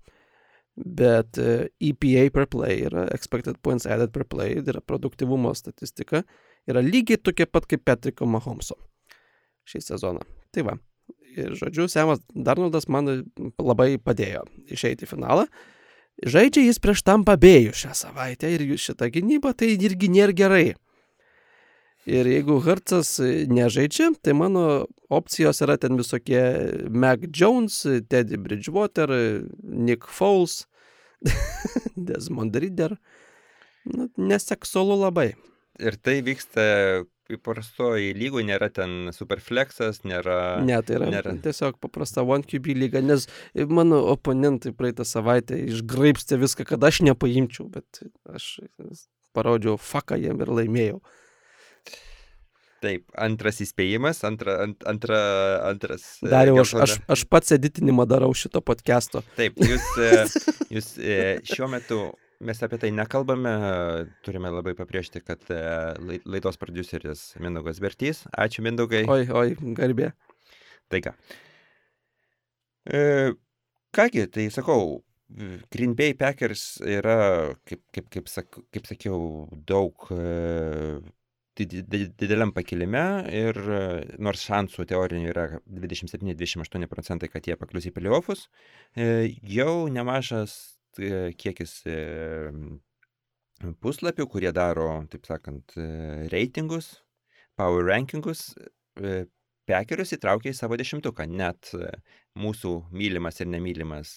[0.76, 6.22] bet EPA per play yra expected points added per play, yra produktivumo statistika,
[6.68, 8.76] yra lygiai tokia pat kaip Petriko Mahomso
[9.66, 10.22] šį sezoną.
[10.54, 10.76] Tai va.
[11.36, 13.10] Ir žodžiu, Semas Darnoldas man
[13.60, 15.44] labai padėjo išeiti į finalą.
[16.24, 20.68] Žaidžia jis prieš tam pabėjų šią savaitę ir šitą gynybą tai irgi nėra gerai.
[22.06, 23.16] Ir jeigu Hercas
[23.50, 26.42] nežaidžia, tai mano opcijos yra ten visokie
[26.86, 29.10] Mac Jones, Teddy Bridgewater,
[29.62, 30.68] Nick Foles,
[32.08, 32.94] Desmond Rider.
[33.90, 35.32] Nu, neseksualu labai.
[35.82, 36.62] Ir tai vyksta
[37.32, 40.62] įprastoji lygų, nėra ten superflexas, nėra...
[40.62, 41.34] Ne, tai yra nėra.
[41.42, 43.26] tiesiog paprasta One QB lyga, nes
[43.66, 48.60] mano oponentai praeitą savaitę išgraipstė viską, kad aš nepaimčiau, bet aš
[49.36, 51.00] parodžiau faką jiem ir laimėjau.
[52.84, 55.18] Taip, antras įspėjimas, antra, ant, antra,
[55.70, 56.04] antras.
[56.22, 59.22] e, Dariau, aš, geltona- aš, aš pats editinimą darau šito podcast'o.
[59.38, 60.10] Taip, jūs, e,
[60.76, 61.16] jūs e,
[61.48, 62.00] šiuo metu
[62.44, 63.54] mes apie tai nekalbame,
[64.26, 68.26] turime labai papriešti, kad lai- laidos produceris Mindaugas Bertys.
[68.36, 69.06] Ačiū Mindaugai.
[69.08, 70.12] Oi, oi, garbė.
[70.92, 71.14] Tai ką.
[72.92, 73.32] E,
[73.96, 75.00] kągi, tai sakau,
[75.72, 77.16] Green Bay Packers yra,
[77.66, 81.00] kaip, kaip, kaip, sak, kaip sakiau, daug e,
[81.56, 83.58] dideliam pakilime ir
[84.22, 88.46] nors šansų teorinių yra 27-28 procentai, kad jie paklius į playoffus,
[88.96, 90.56] e, jau nemažas
[90.98, 91.96] e, kiekis e,
[93.80, 95.76] puslapių, kurie daro, taip sakant,
[96.32, 96.98] reitingus,
[97.56, 98.50] power rankingus,
[99.66, 101.72] Pekerius įtraukė į savo dešimtuką, net
[102.38, 104.12] mūsų mylimas ir nemylimas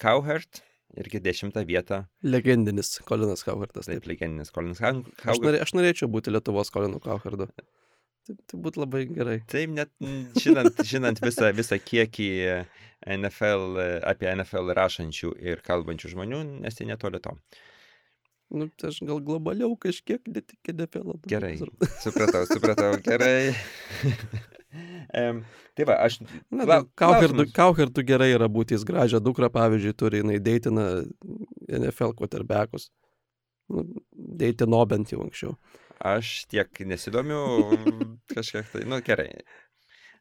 [0.00, 0.58] Cowherd
[0.96, 3.86] irgi dešimtą vietą, Legendinis Kolinas Kauhartas.
[3.86, 4.06] taip, Taip.
[4.08, 5.44] legendinis Colinas Aš, Cowherd.
[5.44, 7.48] norė, aš norėčiau būti Lietuvos Kolinu Kauhardu.
[8.28, 9.38] Tai, tai būtų labai gerai.
[9.48, 9.92] Taip, net
[10.40, 12.28] žinant, žinant visą, visą kiekį
[13.06, 17.36] NFL, apie NFL rašančių ir kalbančių žmonių, esi netoli to.
[18.48, 21.18] Nu, tai aš gal globaliau kažkiek, bet tik NFL.
[21.28, 21.58] Gerai,
[22.04, 23.52] supratau, supratau, gerai.
[25.16, 25.40] Em,
[25.76, 26.18] tai va, aš...
[26.52, 27.54] Na, Klau- Kauherdų, klausimas.
[27.56, 30.88] Kauherdų gerai yra būti, jis gražią dukrą, pavyzdžiui, turi, jinai deitina
[31.68, 32.90] NFL quarterbackus.
[33.72, 35.56] Nu, deitino bent jau anksčiau.
[36.04, 37.40] Aš tiek nesidomiu
[38.36, 39.30] kažkiek tai, nu gerai.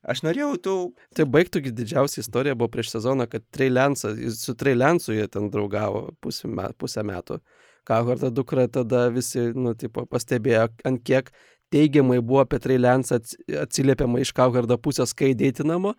[0.08, 0.74] Aš norėjau tų,
[1.18, 6.48] Tai baigtųgi didžiausia istorija buvo prieš sezoną, kad Treilensas, su Treilensu jie ten draugavo pusę,
[6.48, 7.42] me, pusę metų.
[7.88, 11.32] Kauhardo dukra tada visi, nu, tipo, pastebėjo, ant kiek
[11.74, 15.94] teigiamai buvo apie Treilensą ats- atsiliepiama iš Kauhardo pusės, kai deitinamo.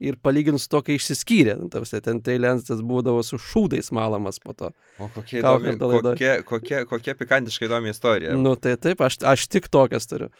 [0.00, 4.70] Ir palyginus to, kai išsiskyrė, nu, tavsi, ten Treilensas būdavo su šūdais malamas po to.
[4.96, 5.74] o kokia, įdomi,
[6.16, 8.32] kokia, kokia, kokia pikantiškai įdomi istorija.
[8.40, 10.30] Nu, tai taip, aš, aš tik tokias turiu.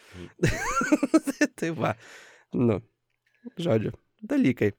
[0.40, 1.92] tai, tai va.
[2.56, 2.80] Nu,
[3.60, 3.92] žodžiu,
[4.24, 4.72] dalykai.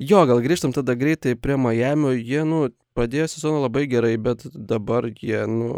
[0.00, 2.14] Jo, gal grįžtam tada greitai prie Miamio.
[2.16, 2.68] Jie, nu,
[2.98, 5.70] pradėjo sezoną labai gerai, bet dabar jie, nu,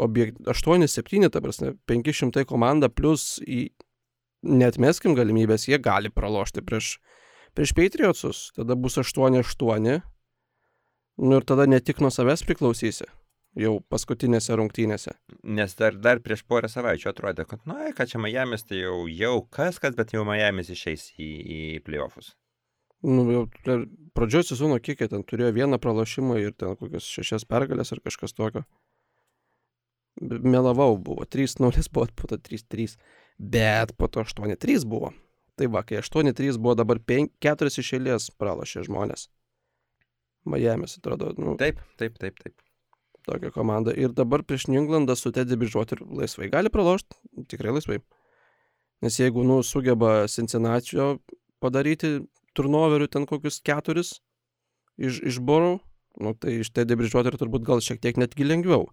[0.00, 3.66] objekt 8-7, ta prasme, 500 komanda plus į,
[4.42, 6.96] netmeskim galimybės, jie gali pralošti prieš,
[7.56, 8.44] prieš Patriotsus.
[8.56, 10.00] Tada bus 8-8.
[11.22, 13.06] Nu ir tada ne tik nuo savęs priklausysi.
[13.60, 15.12] Jau paskutinėse rungtynėse.
[15.44, 19.42] Nes dar, dar prieš porą savaičių atrodė, kad, na, ką čia Miamis, tai jau, jau
[19.52, 22.32] kas, kas, bet jau Miamis išeis į, į playoffus.
[23.02, 23.84] Nu, jau dar
[24.14, 28.36] pradžioj sezono kiek jie ten turėjo vieną pralašimą ir ten kokias šešias pergalės ar kažkas
[28.36, 28.64] tokio.
[30.20, 32.98] Melavau buvo, 3-0 buvo, po to 3-3,
[33.38, 35.10] bet po to 8-3 buvo.
[35.56, 39.28] Tai va, kai 8-3 buvo dabar 5, 4 iš eilės pralašė žmonės.
[40.48, 42.54] Miami's atrodo, nu, Taip, taip, taip, taip.
[43.26, 43.92] tokia komanda.
[43.94, 48.00] Ir dabar prieš Ninglandą su Teddy Bridgewater laisvai gali pralošti, tikrai laisvai.
[49.02, 51.16] Nes jeigu, nu, sugeba Cincinnati'o
[51.62, 52.20] padaryti
[52.56, 54.16] turnoverių ten kokius keturis
[54.98, 55.78] iš, iš Borų,
[56.22, 58.90] nu, tai iš Teddy Bridgewater turbūt gal šiek tiek netgi lengviau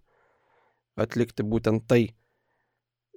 [0.99, 2.09] atlikti būtent tai.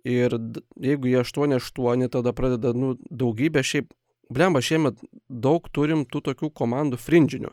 [0.06, 0.34] Ir
[0.82, 3.92] jeigu jie 8-8, tada pradeda, nu, daugybė šiaip,
[4.32, 4.98] blemba, šiemet
[5.30, 7.52] daug turim tų tokių komandų fringinių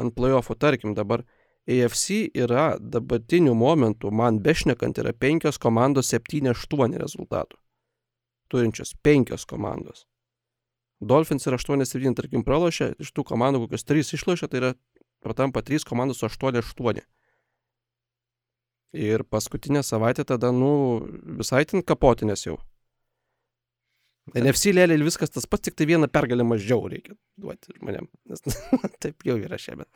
[0.00, 1.24] ant playoffų, tarkim, dabar
[1.68, 7.58] AFC yra dabartiniu momentu, man bešnekant, yra penkios komandos 7-8 rezultatų.
[8.50, 10.06] Turinčios penkios komandos.
[11.00, 14.72] Dolphins yra 8-7, tarkim, pralošė, iš tų komandų kokios 3 išlošė, tai yra
[15.24, 17.00] patampa 3 komandos su 8-8.
[19.00, 21.00] Ir paskutinę savaitę tada, nu,
[21.40, 22.58] visai ten kapotinės jau.
[24.34, 28.06] NFC lėlė viskas tas pats, tik tai vieną pergalę mažiau reikia duoti žmonėm.
[28.30, 28.44] Nes
[29.02, 29.88] taip jau yra šiemet.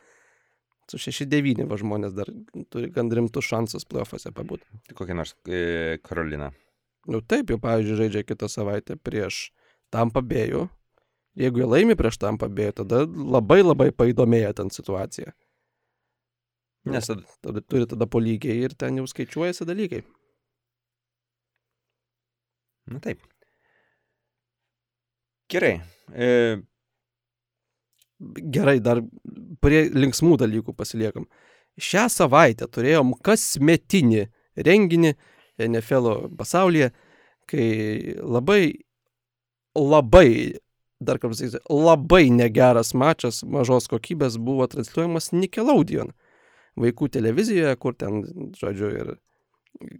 [0.91, 2.29] Su 6-9 va žmonės dar
[2.73, 4.67] turi gan rimtus šansus playoffuose pabūti.
[4.89, 6.51] Tai kokia nors e, Karolina.
[7.09, 9.49] Nu taip, jau pavyzdžiui, žaidžia kitą savaitę prieš
[9.93, 10.65] Tampa Bėjų.
[11.35, 15.33] Jeigu jie laimi prieš Tampa Bėjų, tada labai labai paįdomėja ten situacija.
[16.85, 20.03] Nes tada, tada turi tada po lygiai ir ten jau skaičiuojasi dalykai.
[22.93, 23.23] Na taip.
[25.49, 25.79] Gerai.
[26.13, 26.29] E...
[28.55, 29.01] Gerai, dar
[29.61, 31.25] prie linksmų dalykų pasiliekam.
[31.75, 34.29] Šią savaitę turėjom kasmetinį
[34.63, 35.11] renginį
[35.65, 36.93] NFL pasaulyje,
[37.49, 37.65] kai
[38.21, 38.61] labai,
[39.75, 40.29] labai,
[40.99, 46.13] dar kartą sakysiu, labai negeras mačas mažos kokybės buvo transliuojamas Nickelodeon
[46.79, 48.23] vaikų televizijoje, kur ten,
[48.59, 49.13] žodžiu, ir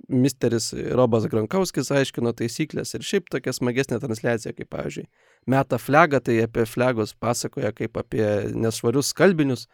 [0.08, 5.08] misteris Robas Grankauskis aiškino taisyklės ir šiaip tokia smagesnė transliacija, kaip, pavyzdžiui,
[5.52, 9.68] meta flagą, tai apie flagus pasakoja kaip apie nesvarius kalbinius,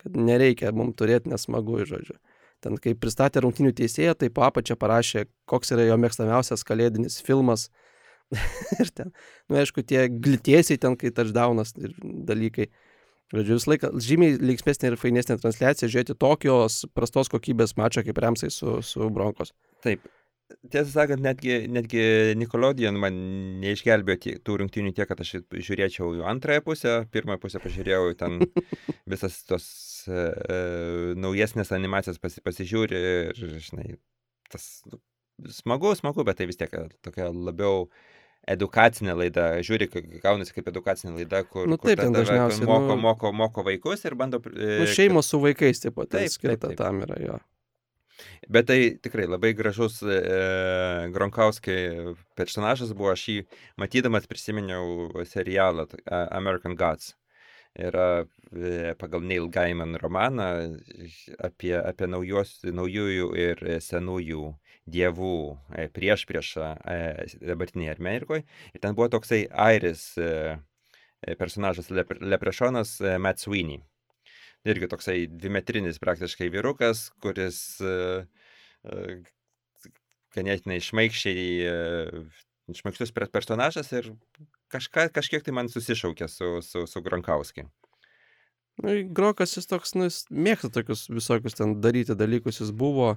[0.00, 2.16] kad nereikia mums turėti nesmagu, žodžiu.
[2.64, 7.68] Ten, kai pristatė rungtinių teisėją, tai po apačią parašė, koks yra jo mėgstamiausias kalėdinis filmas.
[8.82, 9.12] ir ten,
[9.50, 12.70] nu aišku, tie glitiesiai ten, kai touchdownas ir dalykai.
[13.34, 18.50] Žodžiu, visą laiką žymiai linksmesnė ir fainesnė transliacija žiūrėti tokios prastos kokybės mačą kaip Remsai
[18.52, 19.54] su, su Bronkos.
[19.82, 20.04] Taip.
[20.70, 22.02] Tiesą sakant, netgi, netgi
[22.36, 23.16] Nikolodijan man
[23.62, 28.36] neišgelbėjo tų rungtynių tiek, kad aš žiūrėčiau jų antrąją pusę, pirmąją pusę pažiūrėjau ten
[29.12, 29.66] visas tos
[30.06, 30.60] e, e,
[31.18, 33.96] naujesnės animacijas pasi, pasižiūri ir, žinai,
[34.52, 35.00] tas nu,
[35.48, 37.88] smagu, smagu, bet tai vis tiek tokia labiau
[38.50, 39.88] edukacinė laida, žiūri,
[40.22, 44.16] gaunasi kaip edukacinė laida, kur, nu, taip, kur dažniausiai moko, nu, moko, moko vaikus ir
[44.20, 44.40] bando...
[44.52, 46.80] E, nu, šeimos su vaikais taip pat taip, skirta taip, taip.
[46.82, 47.40] tam yra jo.
[48.54, 50.20] Bet tai tikrai labai gražus e,
[51.14, 53.36] Gronkauskai personažas buvo, aš jį
[53.80, 55.88] matydamas prisiminiau serialą
[56.28, 57.14] American Gods.
[57.74, 60.46] Yra e, pagal Neil Gaiman romaną
[61.42, 64.52] apie, apie naujos, naujųjų ir senųjų
[64.90, 66.98] dievų e, prieš priešą e,
[67.40, 68.44] dabartinėje Amerikoje.
[68.74, 70.58] Ir ten buvo toksai airis e,
[71.40, 73.80] personažas Leprešonas Matt Sweeney.
[74.68, 77.58] Irgi toksai dvimetrinis praktiškai vyrukas, kuris
[80.36, 81.44] ganėtinai šmaikščiai,
[82.76, 84.08] šmaikštus personažas ir
[84.72, 87.68] kažka, kažkiek tai man susišaukė su, su, su Gronkauskiu.
[88.80, 93.14] Nu, Grokas jis toks, nu, jis mėgsta tokius visokius ten daryti dalykus, jis buvo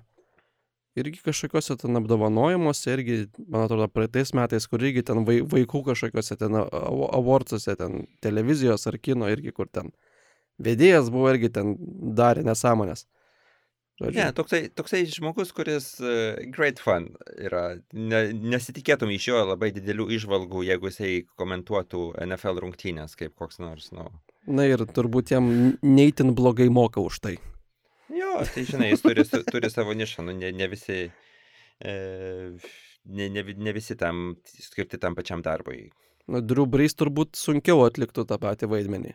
[0.97, 6.57] irgi kažkokiuose ten apdovanojimuose, irgi, man atrodo, praeitais metais, kur irgi ten vaikų kažkokiuose ten
[6.57, 9.93] avortuose, ten televizijos ar kino, irgi kur ten
[10.63, 11.75] vedėjas buvo irgi ten
[12.17, 13.05] darė nesąmonės.
[13.97, 14.19] Žodžiu.
[14.19, 17.79] Ne, toksai, toksai žmogus, kuris uh, great fun yra.
[17.97, 23.89] Ne, nesitikėtum iš jo labai didelių išvalgų, jeigu jisai komentuotų NFL rungtynės kaip koks nors,
[23.97, 24.05] nu.
[24.45, 25.49] Na ir turbūt jam
[25.81, 27.36] neįtin blogai moka už tai.
[28.13, 31.00] Jo, tai žinai, jis turi, turi savo nišą, nu, ne, ne visi,
[31.84, 31.96] e,
[33.06, 35.89] ne, ne, ne visi tam skirti tam pačiam darbui.
[36.28, 39.13] Drew Brees turbūt sunkiau atliktų tą patį vaidmenį.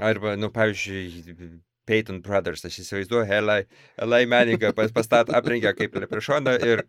[0.00, 3.64] Arba, nu, pavyzdžiui, Peyton Brothers, aš įsivaizduoju, Eli,
[4.04, 6.84] Eli Manningą pas, pastat aprengia kaip leprešoną ir,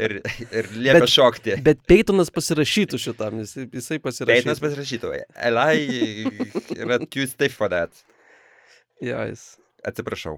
[0.00, 0.16] ir,
[0.48, 1.56] ir liepia bet, šokti.
[1.66, 4.32] Bet Peytonas pasirašytų šitam, jis, jisai pasirašytų.
[4.32, 5.12] Peytonas pasirašytų.
[5.50, 7.92] Eli yra too stiff for that.
[9.04, 9.59] Ja, jis.
[9.86, 10.36] Atsiprašau,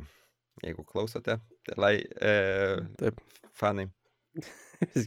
[0.62, 1.38] jeigu klausote,
[1.76, 2.34] lai e,
[3.00, 3.18] Taip.
[3.58, 3.88] fanai.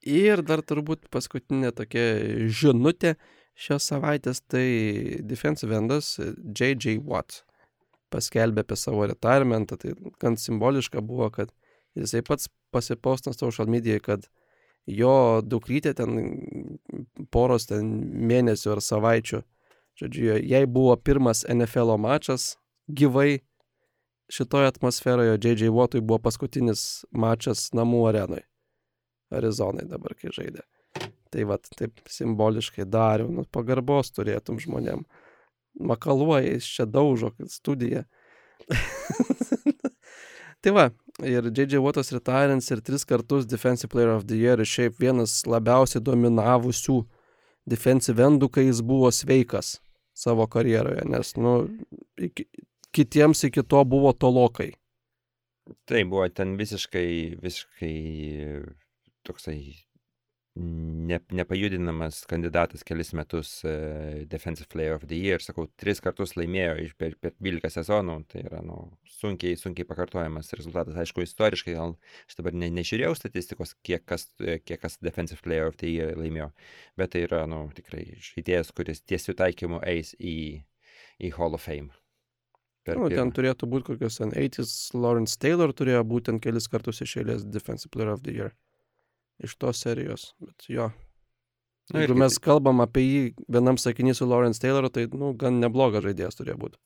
[0.00, 2.04] Ir dar turbūt paskutinė tokia
[2.48, 3.14] žinutė
[3.60, 6.96] šios savaitės, tai defensive endas J.J.
[7.04, 7.42] Watt
[8.10, 9.92] paskelbė apie savo retirementą, tai
[10.22, 11.52] gan simboliška buvo, kad
[11.98, 14.26] jisai pats pasipostino social medijai, kad
[14.88, 16.16] jo dukrytė ten
[17.30, 17.92] poros ten
[18.30, 19.42] mėnesių ar savaičių,
[20.00, 22.54] žodžiu, jai buvo pirmas NFL mačas
[22.88, 23.42] gyvai
[24.30, 25.70] šitoje atmosferoje J.J.
[25.74, 28.44] Wattui buvo paskutinis mačas namų arenui.
[29.30, 30.64] Arizonai dabar, kai žaidė.
[31.30, 35.04] Tai vad, taip simboliškai dariau, nu, pagarbos turėtum žmonėm.
[35.86, 38.02] Makaluoja, jis čia daužo studiją.
[40.62, 40.88] tai va,
[41.22, 41.78] ir J.J.
[41.82, 46.98] Wattas retirants ir tris kartus Defensive Player of the Year ir šiaip vienas labiausiai dominavusių
[47.70, 49.78] defensive endų, kai jis buvo sveikas
[50.16, 51.54] savo karjeroje, nes, nu,
[52.20, 52.48] iki,
[52.96, 54.72] kitiems iki to buvo tolokai.
[55.86, 57.94] Tai buvo ten visiškai, visiškai
[59.26, 59.60] toksai
[60.54, 66.74] ne, nepajudinamas kandidatas kelis metus uh, Defensive Player of the Year, sakau, tris kartus laimėjo
[66.84, 68.80] iš per, per 12 sezonų, tai yra nu,
[69.20, 70.98] sunkiai, sunkiai pakartojamas rezultatas.
[71.00, 75.78] Aišku, istoriškai, gal aš dabar ne, nežiūrėjau statistikos, kiek kas, kiek kas Defensive Player of
[75.82, 76.50] the Year laimėjo,
[76.98, 80.36] bet tai yra nu, tikrai žaidėjas, kuris tiesių taikymų eis į,
[81.22, 81.94] į Hall of Fame.
[82.88, 87.92] Nu, ten turėtų būti kokios 80s, Lawrence Taylor turėjo būtent kelis kartus iš eilės Defensive
[87.92, 88.54] Player of the Year
[89.44, 90.90] iš tos serijos, bet jo.
[91.90, 96.04] Na, Jeigu mes kalbam apie jį vienam sakinį su Lawrence Tayloru, tai, nu, gan neblogas
[96.04, 96.78] žaidėjas turėjo būti.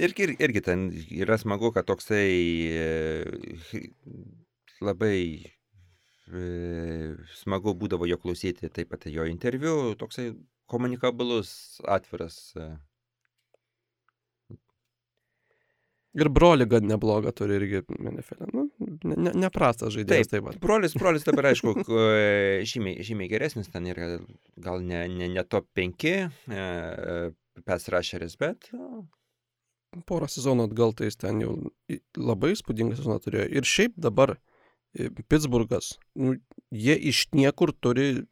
[0.00, 2.28] Irgi, ir, irgi ten yra smagu, kad toksai
[2.72, 3.82] e,
[4.80, 6.44] labai e,
[7.42, 10.30] smagu būdavo jo klausyti taip pat jo interviu, toksai
[10.70, 12.70] komunikabilus, atviras e,
[16.12, 18.50] Ir broli gan neblogą turi irgi NFL.
[18.52, 18.66] Nu,
[19.08, 21.72] ne, ne, neprastas žaidėjas taip, taip brolis, brolis dabar, aišku,
[22.72, 24.18] žymiai, žymiai geresnis, ten yra
[24.60, 26.20] gal ne, ne, ne top 5 e,
[27.64, 28.68] pes rusheris, bet...
[30.08, 31.54] Porą sezonų atgal tai jis ten jau
[32.16, 33.48] labai įspūdingą sezoną turėjo.
[33.60, 34.38] Ir šiaip dabar
[35.28, 36.36] Pittsburghas, nu,
[36.72, 38.26] jie iš niekur turi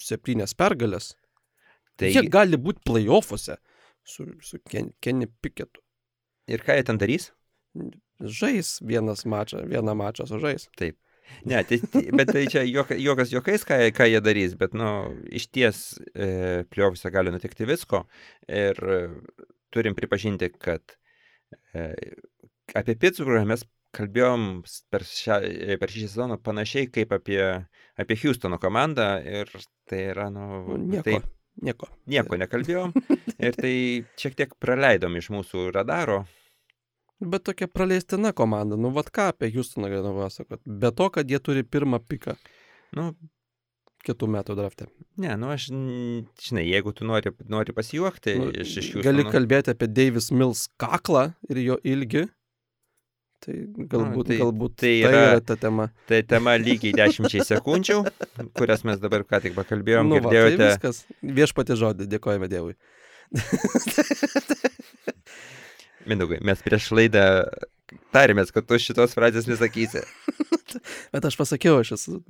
[0.00, 1.12] septynės pergalės.
[2.00, 2.08] Tai...
[2.08, 3.58] Jie gali būti playoffuose
[4.00, 5.81] su, su Ken, Kenny Picketu.
[6.50, 7.30] Ir ką jie ten darys?
[8.22, 10.68] Žais vienas mačą, vieną mačą sužais.
[10.78, 10.98] Taip.
[11.48, 14.88] Ne, tai, tai, bet tai čia juokas juokais, ką, ką jie darys, bet, nu,
[15.32, 18.04] iš ties e, pliovose gali nutikti visko
[18.50, 18.98] ir e,
[19.72, 20.96] turim pripažinti, kad
[21.72, 21.86] e,
[22.78, 23.64] apie Pittsburghą mes
[23.96, 25.38] kalbėjom per, šią,
[25.80, 27.42] per šį sezoną panašiai kaip apie,
[28.00, 29.50] apie Houstono komandą ir
[29.88, 31.04] tai yra, nu, nieko.
[31.08, 31.18] Tai,
[31.60, 31.88] Nieko.
[32.10, 32.94] Nieko nekalbėjom
[33.44, 33.74] ir tai
[34.20, 36.22] šiek tiek praleidom iš mūsų radaro.
[37.22, 38.76] Bet tokia praleistina komanda.
[38.80, 40.62] Nu, vad ką apie Houstoną galėjau pasakot.
[40.66, 42.34] Be to, kad jie turi pirmą piką.
[42.98, 43.12] Nu,
[44.02, 44.88] kitų metų draftė.
[45.22, 45.68] Ne, nu aš,
[46.42, 49.06] žinai, jeigu tu nori, nori pasijuokti nu, iš, iš Houstono.
[49.06, 52.26] Gali kalbėti apie Davis Mills kaklą ir jo ilgį.
[53.42, 53.54] Tai
[53.90, 55.88] galbūt, Na, tai, galbūt tai yra, tai yra ta tema.
[56.06, 57.96] Tai tema lygiai dešimčiai sekundžių,
[58.54, 60.06] kurias mes dabar ką tik pakalbėjom.
[60.06, 60.54] Nu, girdėjote.
[60.54, 61.00] Va, tai viskas.
[61.40, 62.76] Viešpati žodį, dėkojame Dievui.
[66.08, 67.24] Mindaugai, mes prieš laidą
[68.14, 70.04] tarėmės, kad tu šitos frazės nesakysi.
[71.14, 72.20] Bet aš pasakiau, aš esu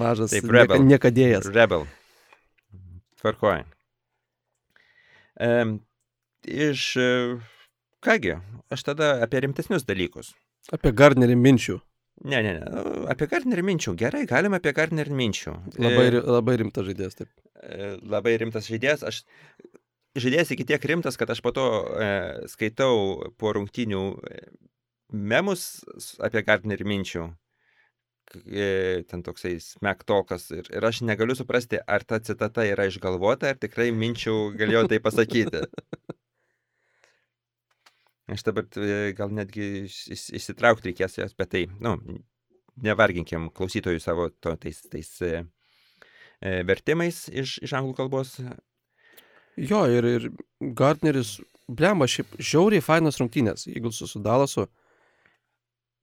[0.00, 0.80] mažas Taip, rebel.
[0.88, 1.48] niekadėjas.
[1.52, 1.84] Rebel.
[3.20, 3.68] Tvarkoju.
[5.44, 5.76] Um,
[6.46, 6.88] iš,
[8.04, 8.38] kągi,
[8.72, 10.32] aš tada apie rimtesnius dalykus.
[10.72, 11.78] Apie Gardnerį minčių.
[12.24, 12.82] Ne, ne, ne.
[13.10, 13.92] Apie Gardnerį minčių.
[14.00, 15.54] Gerai, galime apie Gardnerį minčių.
[15.76, 17.30] Labai, e, labai rimtas žaidėjas, taip.
[17.60, 19.04] E, labai rimtas žaidėjas.
[19.10, 19.20] Aš
[20.16, 21.66] žaidėjas iki tiek rimtas, kad aš po to
[22.00, 22.10] e,
[22.52, 24.44] skaitau po rungtinių e,
[25.12, 25.84] memus
[26.22, 27.30] apie Gardnerį minčių.
[28.34, 33.90] Ten toksai smektokas ir, ir aš negaliu suprasti, ar ta citata yra išgalvota, ar tikrai
[33.94, 35.66] minčių galėjo tai pasakyti.
[38.26, 41.98] Aš dabar e, gal netgi išsitraukti reikės jas, bet tai, nu,
[42.80, 45.42] nevarginkim klausytojų savo to, tais, tais e,
[46.40, 48.38] e, vertimais iš, iš anglų kalbos.
[49.60, 50.30] Jo, ir, ir
[50.74, 51.36] Gardneris,
[51.68, 54.66] blemba, šiaip žiauriai fainas rungtynės, Eaglesų su Dallasu.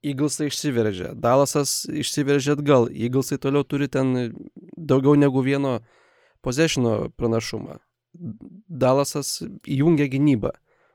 [0.05, 4.31] Eaglesai išsiveržė, Dallasas išsiveržė atgal, Eaglesai toliau turi ten
[4.77, 5.79] daugiau negu vieno
[6.45, 7.81] possessiono pranašumą.
[8.13, 10.53] Dallasas įjungia gynybą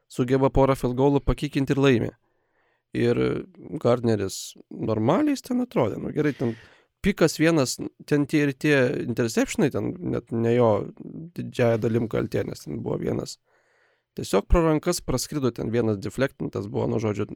[0.09, 2.13] sugeba porą field goalų pakikinti ir laimi.
[2.97, 3.19] Ir
[3.83, 6.55] Gardneris normaliai ten atrodė, nu gerai, ten
[7.05, 7.77] pikas vienas,
[8.09, 10.71] ten tie ir tie interceptionai, ten net ne jo
[11.37, 13.37] didžiaja dalim kaltė, nes ten buvo vienas.
[14.17, 17.29] Tiesiog pro rankas praskrido ten vienas deflektintas buvo, nu žodžiu,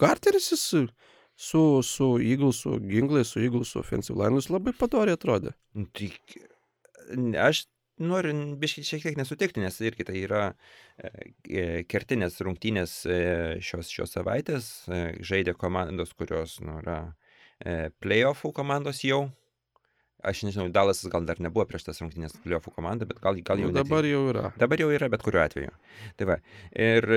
[0.00, 0.86] Gardneris jis su,
[1.36, 5.52] su, su Eaglesu ginklais, su Eaglesu offensive line'us labai padoriai atrodė.
[5.76, 6.08] Nu, tai
[7.50, 7.66] aš
[8.00, 11.10] noriu biškai šiek tiek nesutikti, nes irgi tai yra e,
[11.44, 13.18] e, kertinės rungtynės e,
[13.64, 14.70] šios, šios savaitės.
[15.24, 17.00] Žaidė komandos, kurios nu, yra
[18.02, 19.26] playoffų komandos jau.
[20.22, 23.70] Aš nežinau, Dalasas gal dar nebuvo prieš tas rungtynės playoffų komandą, bet gal, gal jau
[23.70, 24.50] nu, dabar net, jau yra.
[24.58, 25.72] Dabar jau yra, bet kuriuo atveju.
[26.18, 26.36] Tai va.
[26.78, 27.08] Ir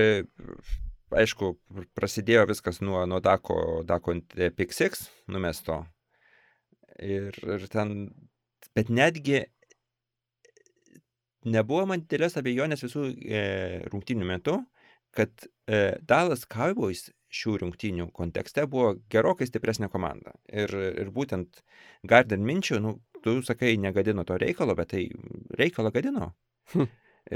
[1.13, 1.51] aišku,
[1.97, 4.17] prasidėjo viskas nuo, nuo Dako, Dako
[4.57, 5.83] Pick 6 numesto.
[7.01, 8.07] Ir, ir ten,
[8.77, 9.43] bet netgi
[11.45, 13.43] nebuvo man didelės abejonės visų e,
[13.91, 14.59] rungtynių metu,
[15.15, 15.31] kad
[15.69, 20.35] e, Dallas Cowboys šių rungtynių kontekste buvo gerokai stipresnė komanda.
[20.51, 21.63] Ir, ir būtent
[22.07, 25.07] Garden Minčių, nu, tu sakai, negadino to reikalo, bet tai
[25.59, 26.33] reikalą gadino.
[26.73, 26.91] Hm.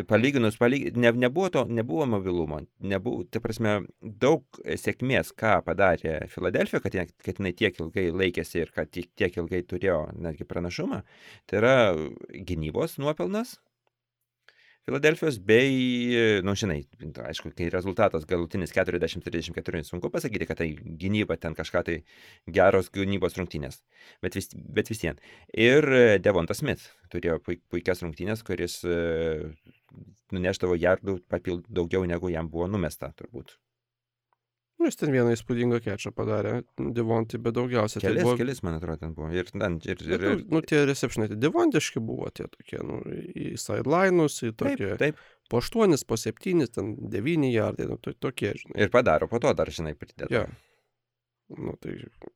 [0.08, 0.98] palyginus, palyg...
[0.98, 7.42] ne, nebuvo to, nebuvo mobilumo, nebuvo, tai prasme, daug sėkmės, ką padarė Filadelfija, kad, kad
[7.42, 11.02] jinai tiek ilgai laikėsi ir kad tiek ilgai turėjo netgi pranašumą,
[11.50, 11.74] tai yra
[12.30, 13.58] gynybos nuopelnas,
[14.90, 16.80] Filadelfijos bei, nu žinai,
[17.30, 22.00] aišku, kai rezultatas galutinis 40-34, sunku pasakyti, kad tai gynyba ten kažką tai
[22.50, 23.84] geros gynybos rungtynės,
[24.26, 25.22] bet vis, bet vis vien.
[25.54, 25.86] Ir
[26.26, 28.82] Devontas Smith turėjo puikias rungtynės, kuris
[30.34, 31.20] nuneždavo jardų
[31.70, 33.60] daugiau negu jam buvo numesta, turbūt.
[34.80, 36.54] Nu, jis ten vieną įspūdingą kečą padarė,
[36.96, 38.00] Devonti, bet daugiausiai.
[38.00, 38.36] Kelis, tai buvo...
[38.40, 39.28] kelis, man atrodo, ten buvo.
[39.36, 40.46] Ir, ten, ir, ir, ir...
[40.48, 44.94] Nu, tie receptionai, tai Devontiški buvo tie tokie, nu, į sideline'us, į tokie.
[44.94, 45.20] Taip, taip.
[45.52, 48.78] Po aštuonis, po septynis, ten devyni jardai, nu, to, tokie, žinai.
[48.86, 50.32] Ir padaro, po to dar, žinai, pridėti.
[50.38, 50.48] Ja.
[51.58, 51.96] Nu, tai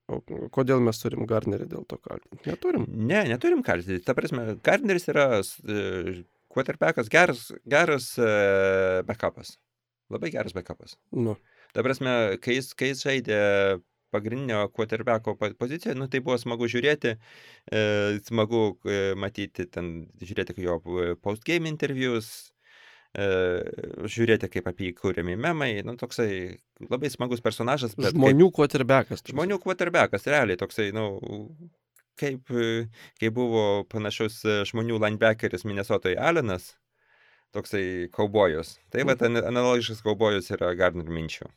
[0.10, 0.20] o,
[0.52, 2.44] kodėl mes turim Gardnerį dėl to kaltinti?
[2.50, 2.88] Neturim.
[2.90, 4.02] Ne, neturim kaltinti.
[4.04, 6.24] Ta prasme, Gardneris yra uh,
[6.54, 9.56] quarterbackas, geras, geras uh, backupas.
[10.14, 10.98] Labai geras backupas.
[11.14, 11.38] Nu.
[11.74, 13.42] Ta prasme, kai jis, kai jis žaidė
[14.14, 17.16] pagrindinio quarterbacko poziciją, nu, tai buvo smagu žiūrėti,
[17.74, 17.84] e,
[18.28, 20.78] smagu e, matyti ten, žiūrėti jo
[21.24, 22.30] postgame intervius,
[23.18, 23.26] e,
[24.16, 26.30] žiūrėti, kaip apie jį kūrėmi memai, nu, toksai
[26.92, 27.98] labai smagus personažas.
[27.98, 29.26] Žmonių kaip, quarterbackas.
[29.34, 31.08] Žmonių quarterbackas, realiai toksai, nu,
[32.22, 32.54] kaip,
[33.18, 36.76] kaip buvo panašus žmonių linebackeris Minnesotoje Allenas,
[37.54, 38.78] toksai kaubojus.
[38.94, 39.42] Tai va, mhm.
[39.50, 41.50] analogiškas kaubojus yra Gardner minčių.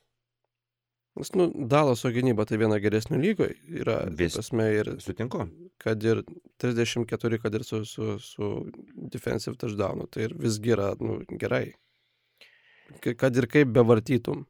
[1.17, 3.97] Nes, nu, Dalaso gynyba tai viena geresnių lygoj yra.
[4.19, 4.37] Vis.
[4.37, 5.47] Prasme, ir, Sutinku.
[5.81, 6.21] kad ir
[6.61, 8.51] 34, kad ir su, su, su
[9.15, 11.71] defensive touchdownu, tai ir visgi yra nu, gerai.
[13.03, 14.45] Kad ir kaip bevartytum.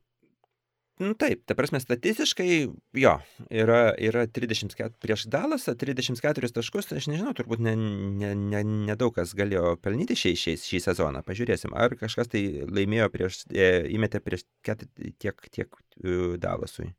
[0.97, 2.51] Nu taip, ta prasme, statistiškai
[2.97, 3.11] jo,
[3.53, 9.35] yra, yra 34, prieš Dalasą 34 taškus, aš nežinau, turbūt nedaug ne, ne, ne, kas
[9.37, 11.21] galėjo pelnyti šį, šį, šį sezoną.
[11.27, 14.87] Pažiūrėsim, ar kažkas tai laimėjo prieš, e, įmetė prieš ket,
[15.21, 16.95] tiek, tiek uh, Dalasui.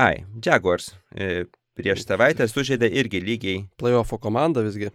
[0.00, 1.44] Ai, Jaguars e,
[1.76, 3.66] prieš savaitę sužaidė irgi lygiai.
[3.76, 4.88] Playoffo komanda visgi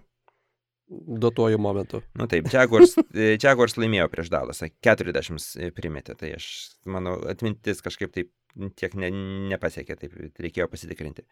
[0.91, 2.01] duotuoju momentu.
[2.19, 6.47] Nu taip, Jaguars, e, Jaguars laimėjo prieš Dalasą, 40 e, primetė, tai aš,
[6.89, 8.31] mano atmintis kažkaip taip
[8.79, 9.11] tiek ne,
[9.53, 11.25] nepasiekė, taip reikėjo pasitikrinti.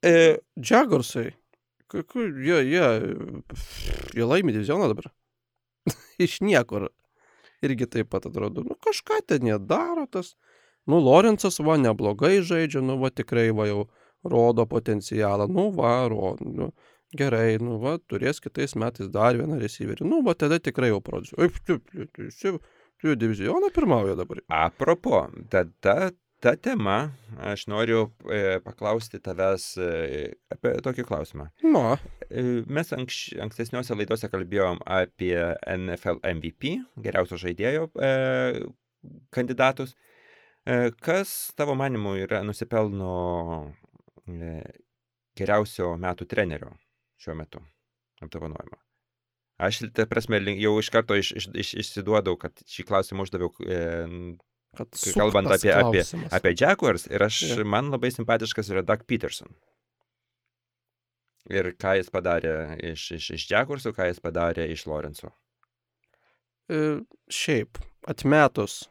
[0.00, 0.14] E,
[0.56, 1.28] Jaguarsai,
[1.92, 2.86] jie, jie,
[4.16, 5.10] jie laimi divizioną dabar.
[6.24, 6.88] Iš niekur.
[7.60, 10.32] Irgi taip pat atrodo, nu kažką ten jie daro tas.
[10.88, 13.82] Nu, Lorenzas va neblogai žaidžia, nu va tikrai va jau
[14.24, 16.48] rodo potencialą, nu va, rodo.
[16.48, 16.70] Nu,
[17.16, 20.06] gerai, nu va, turės kitais metais dar vieną receiverį.
[20.08, 21.36] Nu, va, tada tikrai jau pradžiu.
[21.40, 24.42] Taip, taip, taip, tu jau divizioną pirmauja dabar.
[24.62, 29.88] Apropo, tada ta tema, aš noriu e, paklausti tavęs e,
[30.52, 31.50] apie tokį klausimą.
[31.66, 31.82] Nu.
[32.30, 35.36] E, mes anks, ankstesniuose laidose kalbėjom apie
[35.68, 38.12] NFL MVP, geriausio žaidėjo e,
[39.36, 39.92] kandidatus.
[40.64, 43.16] E, kas tavo manimu yra nusipelno
[44.24, 44.54] e,
[45.36, 46.72] geriausio metų trenerio
[47.20, 47.62] šiuo metu
[48.24, 48.78] apdovanojimą.
[49.60, 53.80] Aš, ta prasme, jau iš karto iš, iš, iš, išsiduodau, kad šį klausimą uždaviau, e,
[55.12, 57.66] kalbant apie, apie, apie Jaguars, ir aš, ja.
[57.68, 59.52] man labai simpatiškas yra Doug Peterson.
[61.50, 62.54] Ir ką jis padarė
[62.92, 65.34] iš, iš, iš Jaguarsų, ką jis padarė iš Lorenzo.
[66.70, 67.00] E,
[67.32, 68.84] šiaip, atmetus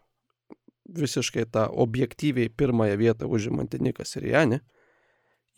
[0.90, 4.60] visiškai tą objektyviai pirmąją vietą užimantį Nikas ir Janį,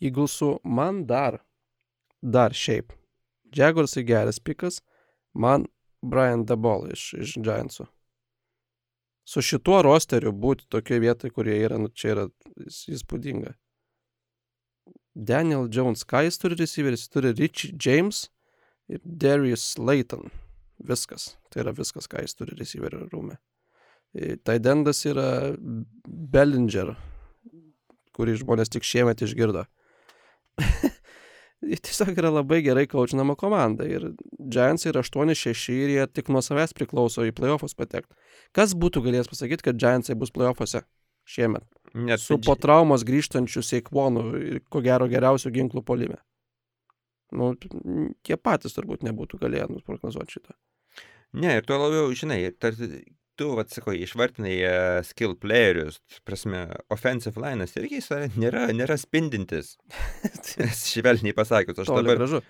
[0.02, 1.40] Eaglesų man dar
[2.22, 2.92] dar šiaip.
[3.52, 4.80] Jaguarsai geras pikas,
[5.34, 5.66] man
[6.02, 7.86] Brian Dabol iš, iš Giantsų.
[9.28, 12.24] Su šituo rosteriu būti tokioje vietoje, kurie yra, nu čia yra
[12.66, 13.54] įspūdinga.
[15.14, 18.24] Daniel Jones, ką jis turi receiveris, jis turi Richie James
[18.90, 20.32] ir Darius Slayton.
[20.82, 21.36] Viskas.
[21.52, 23.36] Tai yra viskas, ką jis turi receiverio rūme.
[24.16, 25.52] E, Taidendas yra
[26.08, 26.96] Bellinger,
[28.16, 29.66] kurį žmonės tik šiemet išgirdo.
[31.62, 33.86] tiesiog yra labai gerai kaučinama komanda.
[33.88, 38.14] Ir Giants yra 8-6 ir jie tik nuo savęs priklauso į playoffus patekti.
[38.56, 40.84] Kas būtų galėjęs pasakyti, kad Giantsai bus playoffuose
[41.28, 41.66] šiemet?
[41.94, 46.18] Net su po traumos grįžtančiu Seikvonu ir ko gero geriausių ginklų polime.
[47.32, 47.54] Nu,
[48.28, 50.56] jie patys turbūt nebūtų galėję prognozuoti šitą.
[51.32, 52.88] Ne, ir tuo labiau, žinai, tarsi
[53.38, 58.10] tu, vat, sakau, išvartinai uh, skill playerius, prasme, offensive line'as irgi jis
[58.40, 59.76] nėra, nėra spindintis.
[60.92, 62.42] Švelniai pasakius, aš dabar, gražu.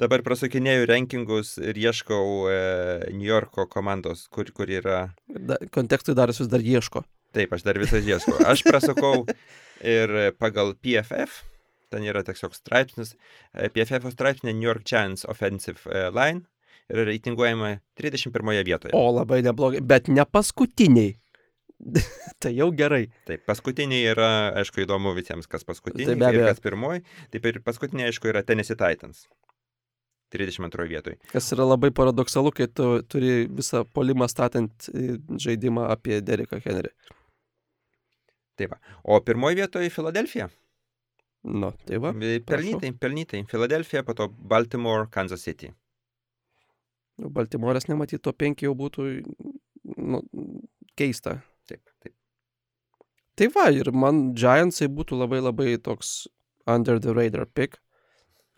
[0.00, 5.04] dabar prasukinėjau rankingus ir ieškau uh, New Yorko komandos, kur, kur yra.
[5.28, 7.04] Da, kontekstui dar vis dar ieško.
[7.36, 8.40] Taip, aš dar visą ieškau.
[8.48, 9.26] Aš prasukau
[9.84, 11.42] ir pagal PFF,
[11.92, 13.14] ten yra tiesiog straipsnis,
[13.52, 15.84] PFF straipsnė New York Giants offensive
[16.16, 16.46] line
[16.88, 18.92] reitinguojama 31 vietoje.
[18.96, 21.16] O, labai neblogai, bet ne paskutiniai.
[22.42, 23.04] tai jau gerai.
[23.28, 27.04] Taip, paskutiniai yra, aišku, įdomu visiems, kas paskutiniai Tai ir kas pirmoji.
[27.34, 29.26] Taip ir paskutiniai, aišku, yra Tennessee Titans.
[30.34, 31.16] 32 vietoje.
[31.32, 34.90] Kas yra labai paradoksalu, kai tu turi visą polimą statant
[35.40, 36.92] žaidimą apie Deriką Henry.
[38.58, 38.74] Taip.
[38.74, 38.80] va.
[39.04, 40.50] O pirmoji vietoje Filadelfija.
[41.48, 42.12] Nu, tai va.
[42.12, 43.44] Pelnytai, pelnytai.
[43.48, 45.70] Filadelfija, po to Baltimore, Kansas City.
[47.18, 49.08] Baltimoras nematyt to penki jau būtų
[49.96, 50.22] nu,
[50.98, 51.40] keista.
[51.68, 52.14] Taip, taip.
[53.38, 56.28] Tai va, ir man Giantsai būtų labai labai toks
[56.66, 57.78] under the radar pick.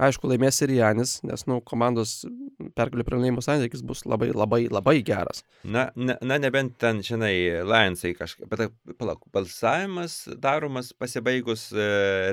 [0.01, 2.22] Aišku, laimės ir Janis, nes, nu, komandos
[2.76, 5.42] pergalių pralaimėjimo santykis bus labai labai labai geras.
[5.64, 7.34] Na, na, na nebent ten, žinai,
[7.68, 11.84] Lionsai kažkaip, bet palauk, balsavimas daromas pasibaigus e,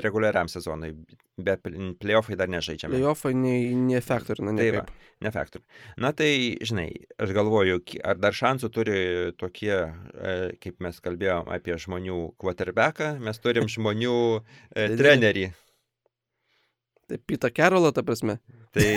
[0.04, 0.94] reguliariam sezonui,
[1.38, 1.54] be
[2.00, 2.96] playoffai dar nežaidžiame.
[2.96, 5.06] Playoffai nei, nei faktorina, Tai va, niekaip.
[5.28, 5.60] ne faktų.
[6.00, 6.32] Na tai,
[6.64, 6.88] žinai,
[7.20, 8.98] aš galvoju, ar dar šansų turi
[9.40, 15.50] tokie, e, kaip mes kalbėjom apie žmonių quarterbacką, mes turim žmonių e, trenerį.
[17.08, 18.38] Tai Pita Kerolo, ta prasme.
[18.76, 18.88] Tai,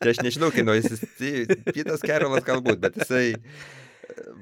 [0.00, 1.04] tai aš nežinau, kai jis,
[1.70, 3.26] Pitas Kerolas galbūt, bet jisai...
[3.36, 4.34] e,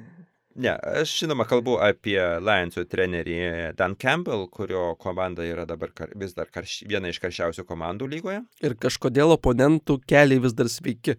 [0.52, 3.36] Ne, aš žinoma kalbu apie Lionsų trenerį
[3.78, 8.42] Dan Campbell, kurio komanda yra dabar kar, vis dar karš, viena iš karščiausių komandų lygoje.
[8.60, 11.16] Ir kažkodėl oponentų keliai vis dar sveiki.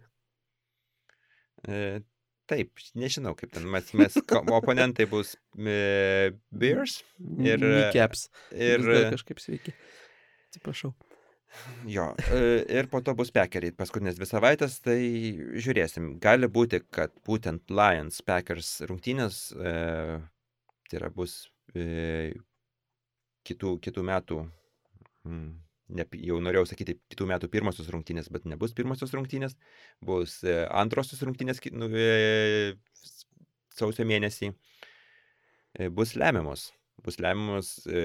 [1.65, 1.79] E,
[2.51, 6.99] taip, nežinau kaip ten, mes, mes oponentai bus e, Bears
[7.41, 8.27] Ir, Caps.
[8.53, 8.85] ir,
[9.15, 9.73] kažkaip sveiki.
[10.53, 10.93] Atsiprašau.
[11.89, 12.41] jo, e,
[12.77, 14.99] ir po to bus Packeriai paskutinės dvi savaitės, tai
[15.65, 16.15] žiūrėsim.
[16.21, 19.73] Gali būti, kad būtent Lions Packers rungtynės, e,
[20.89, 21.39] tai yra bus
[21.73, 22.33] e,
[23.49, 24.39] kitų, kitų metų,
[25.25, 25.49] mm,
[25.97, 29.57] ne, jau norėjau sakyti kitų metų pirmosios rungtynės, bet nebus pirmosios rungtynės,
[30.05, 32.77] bus e, antrosios rungtynės nu, e,
[33.73, 36.69] sausio mėnesį, e, bus lemiamos.
[37.03, 38.03] Bus lemiamos e,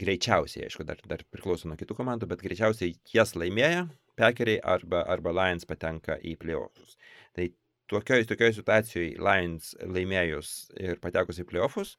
[0.00, 3.86] greičiausiai, aišku, dar, dar priklauso nuo kitų komandų, bet greičiausiai jas laimėję,
[4.18, 6.96] Packeriai arba, arba Lions patenka į playoffus.
[7.38, 7.46] Tai
[7.88, 11.94] tokioj, tokioj situacijoje Lions laimėjus ir patekus į playoffus,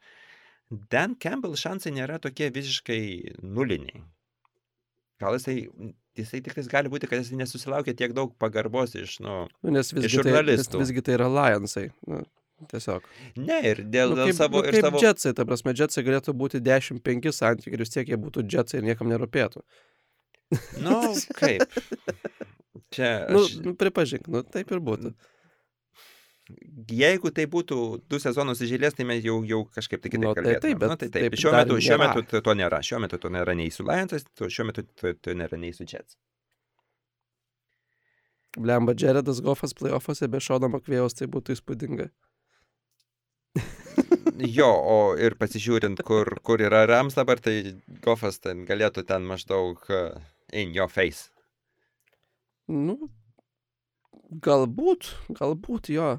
[0.69, 3.01] Dan Campbell šansai nėra tokie visiškai
[3.41, 4.03] nuliniai.
[5.19, 5.55] Gal jisai,
[6.15, 9.89] jisai tik tais gali būti, kad jisai nesusilaukia tiek daug pagarbos iš, nu, Nu, nes
[9.89, 10.81] visgi, tai, nes žurnalistų.
[10.83, 11.87] visgi tai yra Lionsai.
[12.07, 12.21] Nu,
[12.71, 13.05] tiesiog.
[13.37, 16.03] ne, ir dėl, Nu, dėl kaip, savo, nu, ir kaip savo, Jetsai, ta prasme, Jetsai
[16.03, 19.63] galėtų būti 10-5 santykiai ir vis tiek jie būtų Jetsai ir niekam nerūpėtų.
[20.83, 20.99] nu,
[21.39, 21.65] kaip.
[22.91, 25.13] Čia, Nu, aš, nu, pripažink, nu, taip ir būtų.
[26.89, 27.75] jeigu tai būtų
[28.09, 30.61] du sezonus išėlės, tai mes jau, jau kažkaip tai kitaip Nu, tai kalbėtume.
[30.65, 31.27] taip, bet nu, tai taip.
[31.29, 32.15] taip Šiuo metu, šiuo nėra.
[32.17, 32.79] metu to, nėra.
[32.81, 36.17] Šiuo metu to nėra nei su Lionsas, šiuo metu to, to nėra nei su Jets.
[38.57, 42.09] Blemba Jaredas Goffas playoffuose be Šono Makvėjaus tai būtų įspūdinga.
[44.39, 47.75] Jo, o ir pasižiūrint, kur, kur yra Rams dabar, tai
[48.05, 50.15] Goffas ten galėtų ten maždaug uh,
[50.55, 51.27] in your face.
[52.69, 53.09] Nu,
[54.29, 56.17] galbūt, galbūt jo.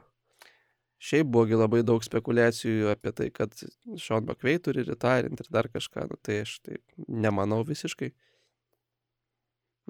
[1.00, 3.54] Šiaip buvogi labai daug spekulacijų apie tai, kad
[3.96, 8.10] Sean McVay turi retirint ir dar kažką, nu, tai aš taip nemanau visiškai.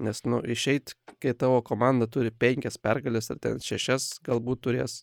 [0.06, 5.00] Nes, nu, išeit, kai tavo komanda turi penkias pergalės ar ten šešias, galbūt turės.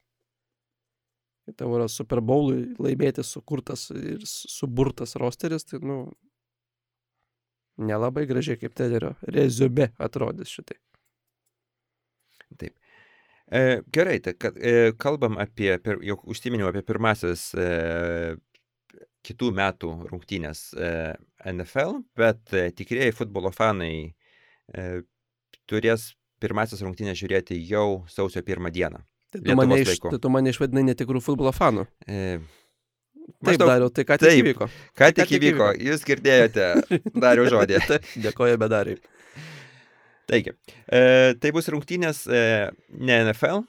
[1.56, 6.02] Tavo yra Super Bowlui laimėti sukurtas ir suburtas rosteris, tai, nu,
[7.78, 10.80] nelabai gražiai kaip tenerio reziume atrodys šitai.
[12.58, 12.76] Taip.
[13.48, 17.68] E, gerai, tai kad, e, kalbam apie, pir, jau užsiminiau apie pirmasis e,
[19.28, 20.92] kitų metų rungtynės e,
[21.52, 24.88] NFL, bet e, tikrieji futbolo fanai e,
[25.68, 29.02] turės pirmasis rungtynės žiūrėti jau sausio pirmą dieną.
[29.34, 31.88] Tai tu, mane iš, tai tu mane išvadinai netikrų futbolo fanų.
[32.08, 32.40] E,
[33.28, 34.38] Taip, Maždaug dariau, tai ką tik taip.
[34.40, 34.66] įvyko.
[34.96, 36.68] ką tik tik įvyko, jūs girdėjote,
[37.12, 37.82] dariau žodį.
[38.24, 39.02] Dėkoju bedariai.
[40.32, 40.54] Taigi,
[40.88, 41.02] e,
[41.40, 42.40] tai bus rungtynės e,
[42.96, 43.66] ne NFL,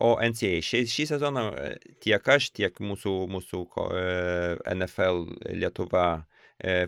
[0.00, 0.62] o NCAA.
[0.64, 1.68] Šį, šį sezoną e,
[2.04, 5.24] tiek aš, tiek mūsų, mūsų ko, e, NFL
[5.60, 6.06] Lietuva
[6.56, 6.86] e,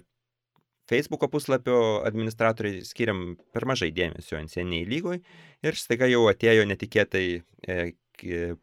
[0.87, 5.21] Facebook'o puslapio administratoriai skiriam per mažai dėmesio NCAA lygoj
[5.67, 7.79] ir staiga jau atėjo netikėtai e,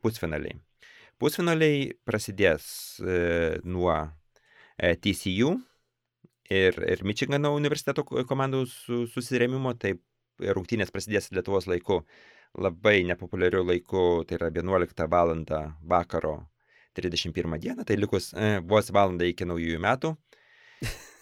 [0.04, 0.58] pusfinaliai.
[1.22, 2.66] Pusfinaliai prasidės
[3.00, 3.94] e, nuo
[4.78, 5.54] e, TCU
[6.50, 9.96] ir, ir Michigano universiteto ko- komandų su, susirėmimo, tai
[10.42, 12.02] rungtynės prasidės Lietuvos laiku
[12.60, 15.36] labai nepopuliariu laiku, tai yra 11 val.
[15.82, 16.36] vakaro
[16.94, 20.14] 31 dieną, tai likus e, vos valanda iki naujųjų metų.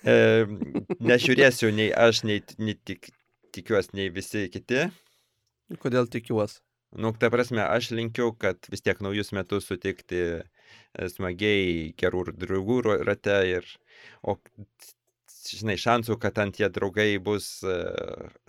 [0.02, 0.16] E,
[0.98, 3.12] nežiūrėsiu nei aš, nei, nei tik,
[3.54, 4.88] tikiuosi, nei visi kiti.
[5.80, 6.60] Kodėl tikiuosi?
[6.92, 12.82] Nu, ta prasme, aš linkiu, kad vis tiek naujus metus sutikti e, smagiai gerų draugų
[13.08, 13.70] rate ir,
[14.28, 14.36] o,
[15.48, 17.78] žinai, šansų, kad ant tie draugai bus e,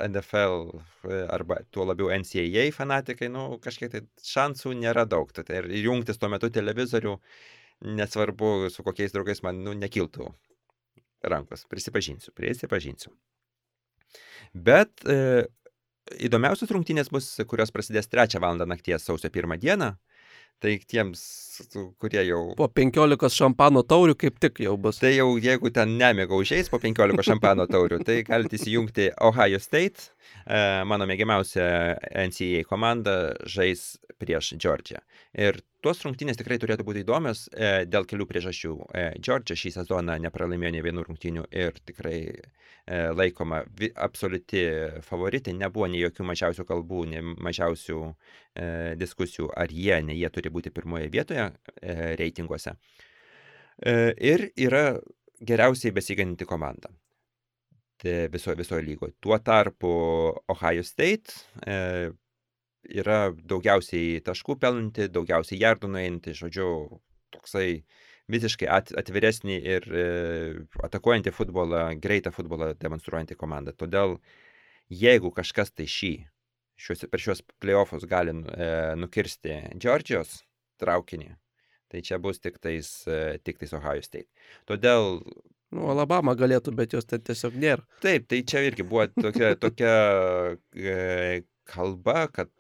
[0.09, 5.31] NFL e, arba tuo labiau NCAA fanatikai, nu, kažkiek tai šansų nėra daug.
[5.37, 7.15] Tai ir jungtis tuo metu televizorių,
[7.95, 10.33] nesvarbu, su kokiais draugais man, nu, nekiltų
[11.31, 11.63] rankos.
[11.71, 13.15] Prisipažinsiu, prisipažinsiu.
[14.53, 15.47] Bet e,
[16.23, 18.61] įdomiausios rungtynės bus, kurios prasidės 3 val.
[18.67, 19.95] nakties sausio 1 dieną.
[20.63, 21.21] Tai tiems,
[21.99, 22.53] kurie jau...
[22.55, 25.01] Po 15 šampano taurių kaip tik jau bus.
[25.03, 30.13] Tai jau jeigu ten nemiga užeis po 15 šampano taurių, tai galite įsijungti Ohio State,
[30.89, 31.67] mano mėgiamiausia
[32.29, 33.93] NCAA komanda, žais
[34.23, 35.03] prieš Džordžiją.
[35.41, 37.49] Ir Tuos rungtynės tikrai turėtų būti įdomios
[37.91, 38.75] dėl kelių priežasčių.
[39.19, 42.21] Džordžia šį sezoną nepralaimėjo ne vienų rungtynių ir tikrai
[43.19, 43.65] laikoma
[44.07, 44.63] absoliuti
[45.03, 45.57] favoritė.
[45.59, 47.99] Nebuvo nei jokių mažiausių kalbų, nei mažiausių
[49.03, 51.51] diskusijų, ar jie, ne jie turi būti pirmoje vietoje
[52.23, 52.77] reitinguose.
[53.83, 54.87] Ir yra
[55.43, 56.95] geriausiai besiganinti komanda
[58.33, 59.15] visoje viso lygoje.
[59.21, 59.91] Tuo tarpu
[60.53, 61.35] Ohio State
[61.67, 62.11] e,
[62.91, 66.69] yra daugiausiai taškų pelnanti, daugiausiai jardų nueinanti, žodžiu,
[67.35, 67.83] toksai
[68.33, 70.07] visiškai at, atviresnį ir e,
[70.87, 73.75] atakuojantį futbolą, greitą futbolą demonstruojantį komandą.
[73.77, 74.17] Todėl,
[74.91, 76.15] jeigu kažkas tai šį,
[76.81, 80.41] šiuos, per šios playoffus gali e, nukirsti Džordžijos
[80.83, 81.33] traukinį,
[81.93, 84.31] tai čia bus tik tais, e, tik tais Ohio State.
[84.71, 85.21] Todėl
[85.73, 87.85] Nu, Alabama galėtų, bet jos ten tiesiog nėra.
[88.05, 89.93] Taip, tai čia irgi buvo tokia, tokia
[90.77, 90.97] e,
[91.69, 92.51] kalba, kad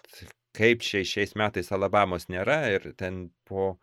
[0.57, 3.75] kaip šiais, šiais metais Alabamos nėra ir ten po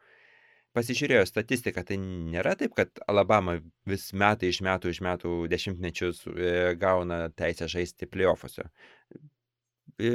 [0.77, 3.57] pasižiūrėjo statistiką, tai nėra taip, kad Alabama
[3.89, 6.51] vis metai iš metų iš metų dešimtmečius e,
[6.81, 8.65] gauna teisę žaisti playoffuose.
[9.99, 10.13] E,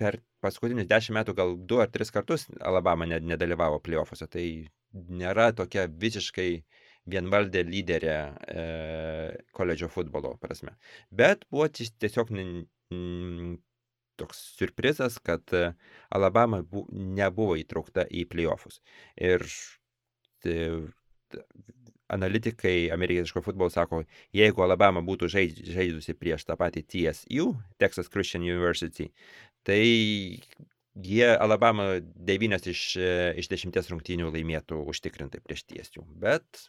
[0.00, 4.46] per paskutinius dešimt metų gal du ar tris kartus Alabama nedalyvavo playoffuose, tai
[4.92, 6.50] nėra tokia visiškai
[7.10, 8.64] vienvaldė lyderė e,
[9.56, 10.74] koledžio futbolo prasme.
[11.10, 12.32] Bet buvo tiesiog
[14.20, 15.72] toks surprizas, kad e,
[16.14, 18.80] Alabama bu, nebuvo įtraukta į playoffus.
[19.18, 19.44] Ir
[20.44, 20.58] tai,
[22.14, 24.02] analitikai amerikietiško futbolo sako,
[24.34, 27.50] jeigu Alabama būtų žaidusi prieš tą patį TSU,
[27.80, 29.08] Texas Christian University,
[29.66, 29.80] tai
[30.94, 36.04] jie Alabama 9 iš, e, iš 10 rungtynių laimėtų užtikrintai prieš TSU.
[36.20, 36.68] Bet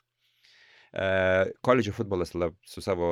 [1.65, 3.09] koledžio futbolas lab, su, savo,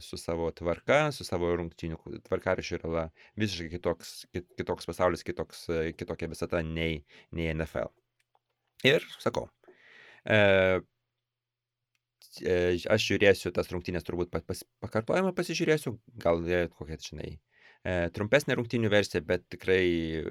[0.00, 3.04] su savo tvarka, su savo rungtynių tvarkarašiu yra la,
[3.40, 5.66] visiškai kitoks, kitoks pasaulis, kitoks,
[5.98, 7.02] kitokia visata nei,
[7.36, 7.92] nei NFL.
[8.88, 9.48] Ir sakau,
[12.34, 16.40] aš žiūrėsiu tas rungtynės turbūt pas, pakartojimą pasižiūrėsiu, gal
[16.74, 17.34] kokia, žinai,
[18.16, 20.24] trumpesnė rungtynių versija, bet tikrai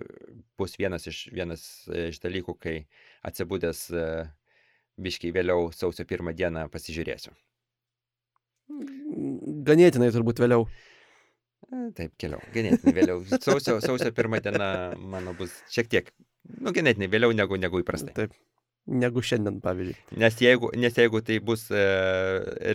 [0.57, 1.65] bus vienas iš, vienas
[2.09, 2.77] iš dalykų, kai
[3.29, 3.85] atsibūdęs
[5.01, 7.33] biškiai vėliau sausio pirmą dieną pasižiūrėsiu.
[9.67, 10.67] Ganėtinai turbūt vėliau.
[11.69, 12.41] E, taip, keliau.
[12.55, 13.21] Ganėtinai vėliau.
[13.33, 14.71] Sausio, sausio pirmą dieną
[15.13, 16.09] mano bus šiek tiek,
[16.59, 18.15] nu, ganėtinai vėliau negu, negu įprastai.
[18.17, 18.35] Taip.
[18.83, 20.17] Negu šiandien, pavyzdžiui.
[20.19, 21.83] Nes jeigu, nes jeigu tai bus e,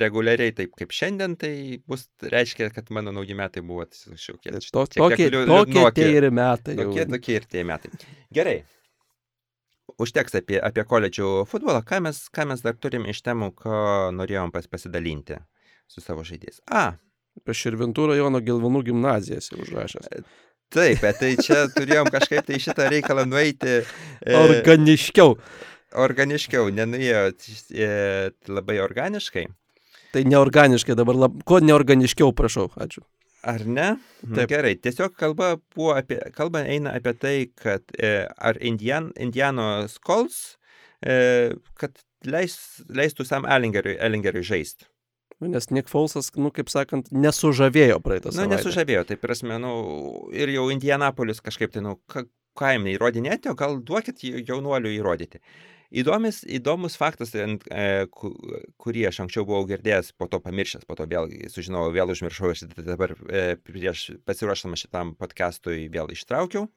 [0.00, 1.52] reguliariai taip kaip šiandien, tai
[1.84, 4.54] bus, reiškia, kad mano nauji metai buvo šiokie.
[4.72, 6.78] To, tokie, tokie tie ir metai.
[6.80, 7.92] Tokie, tokie ir tie metai.
[8.32, 8.62] Gerai
[10.02, 11.82] užteks apie, apie koledžių futbolą.
[11.86, 13.78] Ką mes, ką mes dar turim iš temų, ko
[14.14, 15.40] norėjom pas, pasidalinti
[15.90, 16.62] su savo žaidėjais?
[16.70, 16.98] A.
[17.38, 20.08] Apie Širvintų rajono Gilvanų gimnazijas jau užrašęs.
[20.10, 20.22] E,
[20.74, 23.80] taip, bet tai čia turėjom kažkaip tai šitą reikalą nueiti.
[24.22, 25.36] E, organiškiau.
[25.98, 27.92] Organiškiau, nenuėjo e,
[28.50, 29.46] labai organiškai.
[30.12, 31.38] Tai neorganiškai dabar, lab...
[31.48, 33.04] ko neorganiškiau, prašau, ačiū.
[33.46, 33.88] Ar ne?
[34.26, 34.50] Nu, Taip.
[34.50, 40.56] Gerai, tiesiog kalba, buvo apie, kalba eina apie tai, kad e, ar Indian, Indianos Colts,
[41.06, 42.58] e, kad leis,
[42.90, 44.88] leistų Sam Ellingeriui, Ellingeriui žaisti.
[45.38, 48.48] Nu, nes Nick Folsas, nu, kaip sakant, nesužavėjo praeitą savaitę.
[48.48, 49.72] Nu, nesužavėjo, tai prasme, nu,
[50.34, 52.24] ir jau Indianapolis kažkaip tai, nu, ką,
[52.74, 55.38] jam neįrodinėti, o gal duokit jaunuoliu įrodyti.
[55.88, 57.46] Įdomis, įdomus faktas, e,
[58.12, 62.74] kurį aš anksčiau buvau girdėjęs, po to pamiršęs, po to vėl sužinojau, vėl užmiršau ir
[62.84, 66.68] dabar e, prieš pasiruošdamas šitam podcastui vėl ištraukiau,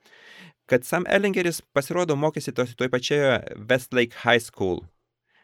[0.64, 4.86] kad Sam Ellingeris pasirodo mokėsi toj, toj pačioje Westlake High School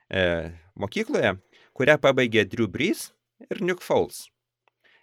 [0.07, 1.35] e, mokykloje,
[1.75, 3.09] kurią pabaigė Drew Brees
[3.51, 4.29] ir Nick Foles.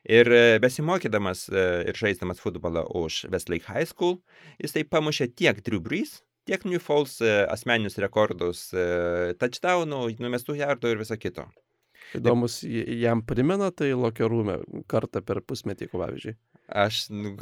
[0.09, 4.23] Ir e, besimokydamas e, ir žaisdamas futbolą už Westlake High School,
[4.57, 10.95] jisai pamušė tiek Drew Brees, tiek New Falls e, asmeninius rekordus, e, touchdownų, numestų jardų
[10.95, 11.47] ir viso kito.
[12.15, 16.35] Įdomus, jam primena tai lokio rūmė kartą per pusmetį, pavyzdžiui.
[16.85, 17.35] Aš, nu,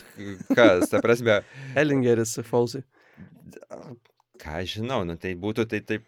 [0.57, 1.43] kas, ta prasme,
[1.81, 2.83] Ellingeris Fausai.
[4.43, 6.07] ką žinau, nu tai būtų tai taip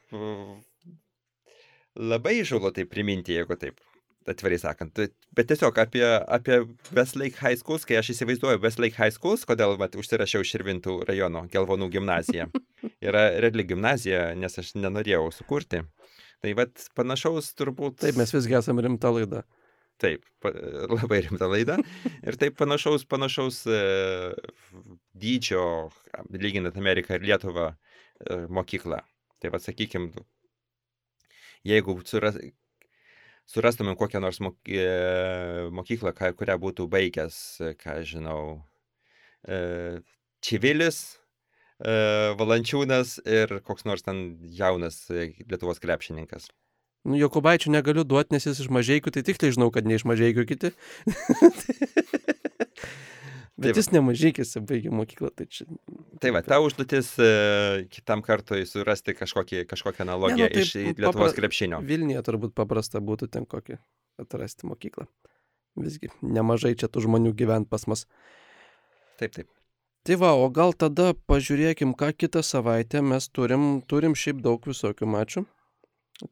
[1.94, 3.78] labai žulo tai priminti, jeigu taip
[4.30, 4.92] atvirai sakant.
[4.96, 6.60] Tai- Bet tiesiog apie, apie
[6.96, 11.90] Westlake High Schools, kai aš įsivaizduoju Westlake High Schools, kodėl vat, užsirašiau Širvintų rajono Gelvonų
[11.92, 12.46] gimnaziją.
[13.08, 15.82] Yra reali gimnazija, nes aš nenorėjau sukurti.
[16.44, 18.00] Tai vat panašaus turbūt.
[18.04, 19.42] Taip, mes visgi esame rimta laida.
[20.02, 20.24] Taip,
[20.90, 21.76] labai rimta laida.
[22.26, 23.78] Ir taip panašaus, panašaus e,
[25.14, 25.62] dydžio,
[26.34, 27.68] lyginant Ameriką ir Lietuvą,
[28.26, 28.98] e, mokyklą.
[29.40, 30.08] Tai vad sakykim,
[31.68, 32.36] jeigu suras,
[33.50, 34.46] surastumėm kokią nors e,
[35.74, 38.62] mokyklą, kurią būtų baigęs, e, ką žinau,
[39.46, 40.00] e,
[40.44, 41.20] Čivilis,
[41.84, 46.46] Valančiūnas ir koks nors ten jaunas Lietuvos krepšininkas.
[47.04, 50.06] Nu, Jokubaičių negaliu duoti, nes jis iš mažiekių, tai tik tai žinau, kad ne iš
[50.08, 50.70] mažiekių kiti.
[53.64, 53.80] Bet Taip.
[53.80, 55.64] jis ne mažykis, baigė mokyklą, tai čia...
[56.20, 57.28] Tai va, ta užduotis e,
[57.92, 61.80] kitam kartui surasti kažkokį, kažkokią analogiją Ne, nu, iš Lietuvos papra- krepšinio.
[61.88, 63.80] Vilniuje turbūt paprasta būtų ten kokį
[64.20, 65.08] atrasti mokyklą.
[65.80, 68.04] Visgi nemažai čia tų žmonių gyvent pas mus.
[69.18, 69.48] Taip, taip.
[70.04, 75.08] Tai va, o gal tada pažiūrėkim, ką kitą savaitę mes turim, turim šiaip daug visokių
[75.08, 75.46] mačių.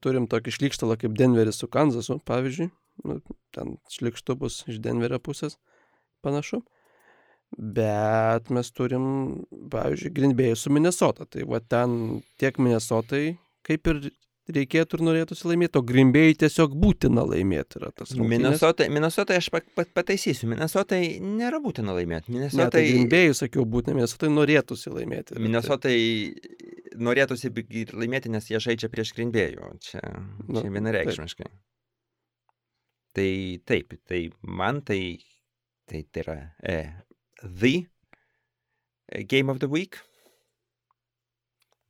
[0.04, 2.68] Turim tokį šlikštalą kaip Denveris su Kanzasu, pavyzdžiui.
[3.08, 3.16] Nu,
[3.56, 5.56] ten šlikštų bus iš Denverio pusės
[6.22, 6.60] panašu.
[7.58, 9.04] Bet mes turim,
[9.72, 11.26] pavyzdžiui, Grindbėjų su Minnesota.
[11.28, 13.36] Tai va ten tiek Minnesotai,
[13.66, 14.06] kaip ir
[14.52, 18.32] reikėtų ir norėtųsi laimėti, o Grindbėjai tiesiog būtina laimėti yra tas rungtynes.
[18.32, 20.48] Minnesota, Minnesota aš pa, pa, pataisysiu.
[20.50, 22.32] Minnesota nėra būtina laimėti.
[22.32, 25.38] Ne, Minnesota, tai Grindbėjai, sakiau, būtina, Minnesota norėtųsi laimėti.
[25.38, 25.92] Minnesota
[27.02, 27.52] norėtųsi
[27.92, 29.70] laimėti, nes jie žaidžia prieš Grindbėjų.
[29.86, 30.02] Čia,
[30.48, 31.52] Nu, čia vienareikšmiškai.
[33.12, 33.30] Tai
[33.68, 35.00] taip, tai man tai,
[35.86, 36.78] tai, tai yra e,
[37.42, 37.86] The
[39.28, 39.98] Game of the Week.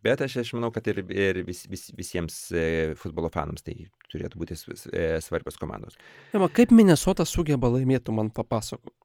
[0.02, 2.64] Bet aš, aš manau, kad ir, ir vis, vis, visiems e,
[2.98, 3.76] futbolo fanams tai
[4.10, 5.94] turėtų būti e, svarbios komandos.
[6.34, 8.96] Ema, kaip Minnesota sugeba laimėti, man papasakok.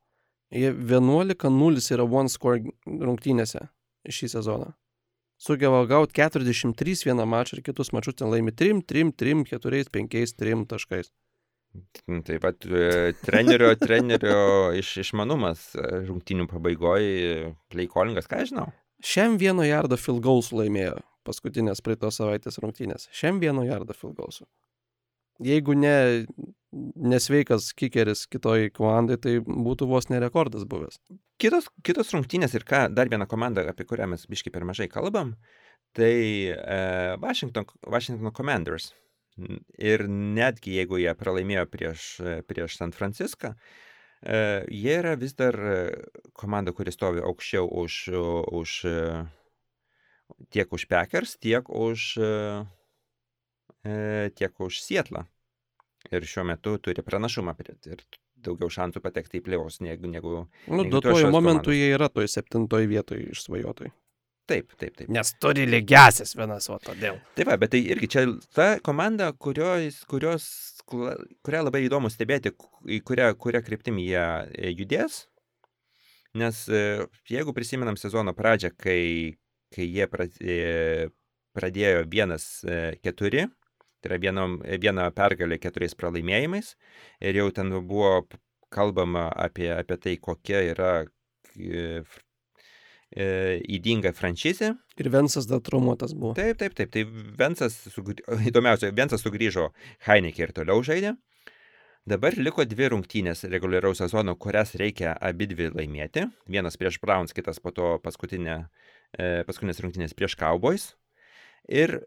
[0.50, 3.68] Jie 11-0 yra one score rungtynėse
[4.10, 4.72] šį sezoną.
[5.38, 10.34] Sugeba gauti 43 vieną mačą ir kitus mačius ten laimi 3, 3, 3, 4, 5,
[10.42, 11.12] 3 taškais.
[12.08, 14.40] Mm, Taip pat e, trenerio, trenerio
[14.78, 18.70] iš, išmanumas e, rungtynių pabaigoje, play callingas, ką žinau.
[19.04, 20.98] Šiam vieno jardo field goals laimėjo
[21.28, 23.10] paskutinės praeitos savaitės rungtynės.
[23.14, 24.42] Šiam vieno jardo field goals.
[25.44, 26.26] Jeigu ne
[26.98, 31.00] nesveikas kikeris kitoj komandai, tai būtų vos nerekordas buvęs.
[31.42, 35.36] Kitos, kitos rungtynės ir ką, dar viena komanda, apie kurią mes biškai per mažai kalbam,
[35.98, 36.14] tai
[36.50, 36.80] e,
[37.22, 38.92] Washington, Washington Commanders.
[39.38, 42.06] Ir netgi jeigu jie pralaimėjo prieš,
[42.50, 44.40] prieš San Franciską, e,
[44.74, 45.78] jie yra vis dar e,
[46.34, 47.98] komanda, kuri stovi aukščiau už,
[48.58, 48.96] už e,
[50.54, 52.08] tiek už Packers, tiek už,
[54.38, 55.28] tiek už Sietlą.
[56.12, 57.54] Ir šiuo metu turi pranašumą
[57.92, 58.02] ir
[58.42, 60.34] daugiau šansų patekti į playoffs negu, negu
[60.68, 61.78] Nu, duotuoju momentu komandos.
[61.78, 63.92] jie yra toj septintoje vietoje išsvajotojai.
[64.48, 65.10] Taip, taip, taip.
[65.12, 67.18] Nes turi lygiasias vienas, o todėl.
[67.36, 68.22] Tai va, bet tai irgi čia
[68.56, 70.46] ta komanda, kurios, kurios,
[70.88, 72.54] kurią labai įdomu stebėti,
[72.88, 75.26] į kurią, kurią kryptim jie e, judės.
[76.40, 76.82] Nes e,
[77.28, 79.36] jeigu prisimenam sezono pradžią, kai,
[79.76, 81.10] kai jie e,
[81.58, 83.50] pradėjo vienas e, keturi,
[84.00, 86.76] tai yra vienom, viena pergalė keturiais pralaimėjimais,
[87.20, 88.22] ir jau ten buvo
[88.72, 90.94] kalbama apie, apie tai, kokia yra
[93.16, 94.74] įdinga franšizė.
[95.00, 96.34] Ir Vensas dar traumuotas buvo.
[96.36, 96.92] Taip, taip, taip.
[96.92, 97.06] Tai
[97.40, 97.78] Vensas,
[98.50, 99.70] įdomiausia, Vensas sugrįžo
[100.08, 101.16] Heineke ir toliau žaidė.
[102.08, 106.28] Dabar liko dvi rungtynės reguliaraus sezono, kurias reikia abi dvi laimėti.
[106.48, 108.62] Vienas prieš Browns, kitas po to paskutinė,
[109.12, 110.94] e, paskutinės rungtynės prieš Cowboys.
[111.68, 111.98] Ir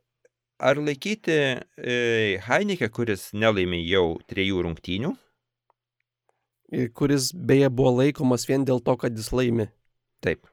[0.60, 5.16] ar laikyti e, Heineke, kuris nelaimė jau trejų rungtynių,
[6.70, 9.66] Ir kuris beje buvo laikomas vien dėl to, kad jis laimi.
[10.22, 10.46] taip.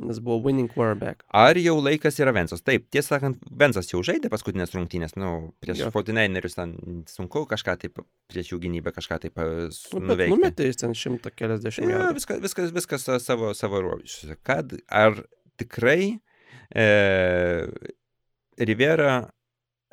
[0.00, 1.24] Nes buvo winning quarterback.
[1.34, 2.62] Ar jau laikas yra Vensas?
[2.64, 5.92] Taip, tiesą sakant, Vensas jau žaidė paskutinės rungtynės, nu, prieš yeah.
[5.92, 6.72] 49erius ten
[7.10, 7.98] sunku kažką taip,
[8.30, 9.48] prieš jų gynybę kažką taip e,
[9.92, 10.32] Nu, nuveikti.
[10.32, 14.38] numetė jis ten šimtą keliasdešimt Ja, viskas, viskas, viskas sa- savo, savo ruošiuose.
[14.46, 15.20] Kad ar
[15.60, 16.16] tikrai
[16.72, 16.86] e,
[18.58, 19.28] Rivera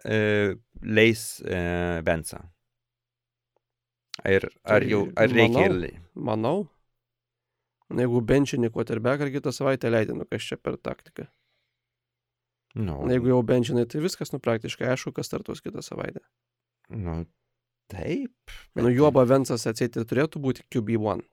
[0.05, 2.45] e, leis e, Vensą?
[4.27, 5.71] Ir ar Tai jau, ar reikia ir...
[5.73, 5.81] manau.
[5.83, 6.57] lei- Manau.
[7.95, 11.27] Jeigu benčinį quarterback ar kitą savaitę leidė, nu kas čia per taktiką.
[12.77, 16.19] Nu, Na, Jeigu jau benčinai, tai viskas, nu praktiškai aišku, kas startuos kitą savaitę.
[16.91, 17.23] nu,
[17.89, 18.33] taip.
[18.75, 21.23] Nu, juoba Vensas atsėti turėtų būti QB1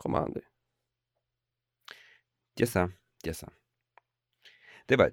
[0.00, 0.44] komandai.
[2.56, 2.86] Tiesa,
[3.24, 3.50] tiesa.
[4.86, 5.08] Tai va,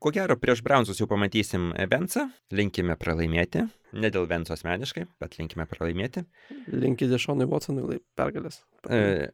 [0.00, 3.64] ko gero prieš Brownsus jau pamatysim Vensą, linkime pralaimėti,
[3.96, 6.26] ne dėl Venso asmeniškai, bet linkime pralaimėti.
[6.70, 8.60] Linki Dešonui Watsonui pergalės.
[8.86, 9.30] E,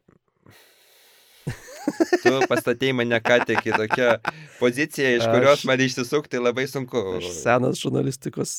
[2.23, 4.09] tu pastatėjai mane ką tik į tokią
[4.59, 7.01] poziciją, iš kurios Aš- man išsisukti labai sunku.
[7.19, 8.57] Aš senas žurnalistikos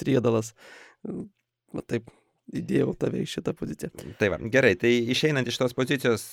[0.00, 0.52] triedalas.
[1.76, 2.08] Va taip,
[2.56, 3.90] įdėjau tave į šitą poziciją.
[4.20, 6.24] Tai va, gerai, tai išeinant iš tos pozicijos,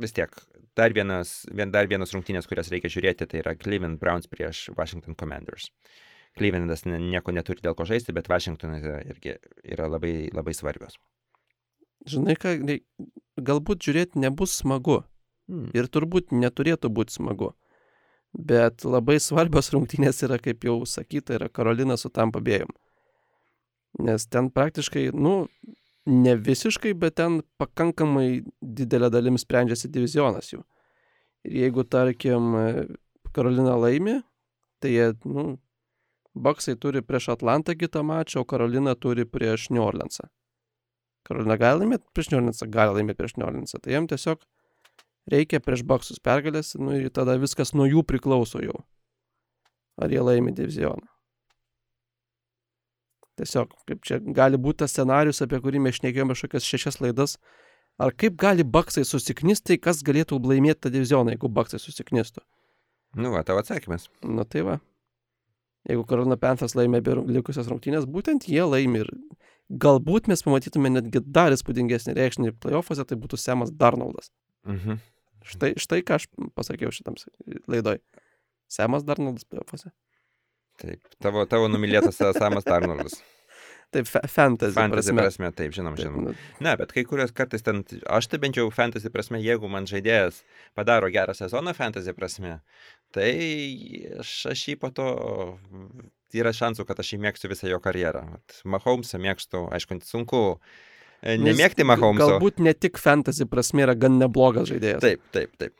[0.00, 0.32] vis tiek,
[0.78, 5.14] dar vienas, vien, dar vienas rungtynės, kurias reikia žiūrėti, tai yra Cleveland Browns prieš Washington
[5.20, 5.70] Commanders.
[6.38, 9.34] Clevelandas nieko neturi dėl ko žaisti, bet Washingtonas yra- irgi
[9.68, 10.96] yra labai, labai svarbios.
[12.08, 12.54] Žinai ką,
[13.38, 15.02] galbūt žiūrėti nebus smagu.
[15.50, 15.68] Hmm.
[15.76, 17.52] Ir turbūt neturėtų būti smagu.
[18.32, 22.72] Bet labai svarbios rungtynės yra, kaip jau sakyta, yra Karolina su tam pabėjom.
[24.02, 25.48] Nes ten praktiškai, nu,
[26.08, 30.62] ne visiškai, bet ten pakankamai didelė dalim sprendžiasi divizionas jų.
[31.44, 32.54] Ir jeigu, tarkim,
[33.36, 34.20] Karolina laimi,
[34.80, 35.58] tai jie, nu,
[36.34, 40.30] Baksai turi prieš Atlantą kitą mačą, o Karolina turi prieš New Orleansą.
[41.28, 43.80] Karolina gali laimėti prieš New Orleansą, gali laimėti prieš New Orleansą.
[43.84, 44.46] Tai jiem tiesiog
[45.30, 48.82] reikia prieš Baksus pergalės, nu ir tada viskas nuo jų priklauso jau.
[50.00, 51.04] Ar jie laimi divizioną.
[53.40, 57.38] Tiesiog, kaip čia gali būti tas scenarius, apie kurį mes šnekėjome šokias šešias laidas.
[58.00, 62.44] Ar kaip gali Baksai susiknisti, kas galėtų laimėti tą divizioną, jeigu Baksai susiknistų?
[63.16, 64.08] Nu, va, tavo atsakymas.
[64.24, 64.78] Nu tai va.
[65.88, 69.10] Jeigu Karolina Panthers laimė abi likusias rungtynės, būtent jie laimi ir
[69.82, 74.30] galbūt mes pamatytume netgi dar įspūdingesnį reikšnį playoffuose, tai būtų Semas Darnoldas.
[74.68, 75.00] Mhm.
[75.48, 77.18] Štai, štai ką aš pasakiau šitam
[77.70, 78.00] laidoj.
[78.72, 79.92] Semas Darnoldas playoffuose.
[80.80, 83.18] Taip, tavo, tavo numylėtas Samas Tarnoldas.
[83.92, 85.20] Taip, fa fantasy, Fantasy prasme.
[85.20, 86.22] prasme, taip, žinom, žinom.
[86.24, 86.32] nu,
[86.64, 90.38] Ne, bet kai kurios kartais ten, aš tai bent jau fantasy prasme, jeigu man žaidėjas
[90.78, 92.54] padaro gerą sezoną fantasy prasme,
[93.12, 93.28] tai
[94.22, 95.10] aš, aš jį po to,
[96.32, 98.24] yra šansų, kad aš jį mėgstu visą jo karjerą.
[98.64, 100.40] Mahomesą mėgstu, aišku, sunku
[101.22, 102.26] nemėgti Mahomeso.
[102.34, 105.00] Galbūt ne tik fantasy prasme yra gan neblogas žaidėjas.
[105.04, 105.74] Taip, taip, taip.